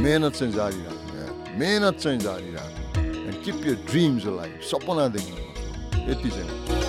मेहनत 0.00 0.32
चाहिँ 0.40 0.52
जारी 0.56 0.80
राख्नु 0.88 1.60
मेहनत 1.60 1.94
चाहिँ 2.00 2.18
जारी 2.18 2.50
राख्नु। 2.56 3.28
एन्ड 3.28 3.44
किप 3.44 3.56
यर 3.68 3.76
ड्रिम्स 3.92 4.24
सपना 4.72 5.04
देख्नु। 5.12 5.36
यति 6.08 6.30
चाहिँ। 6.32 6.79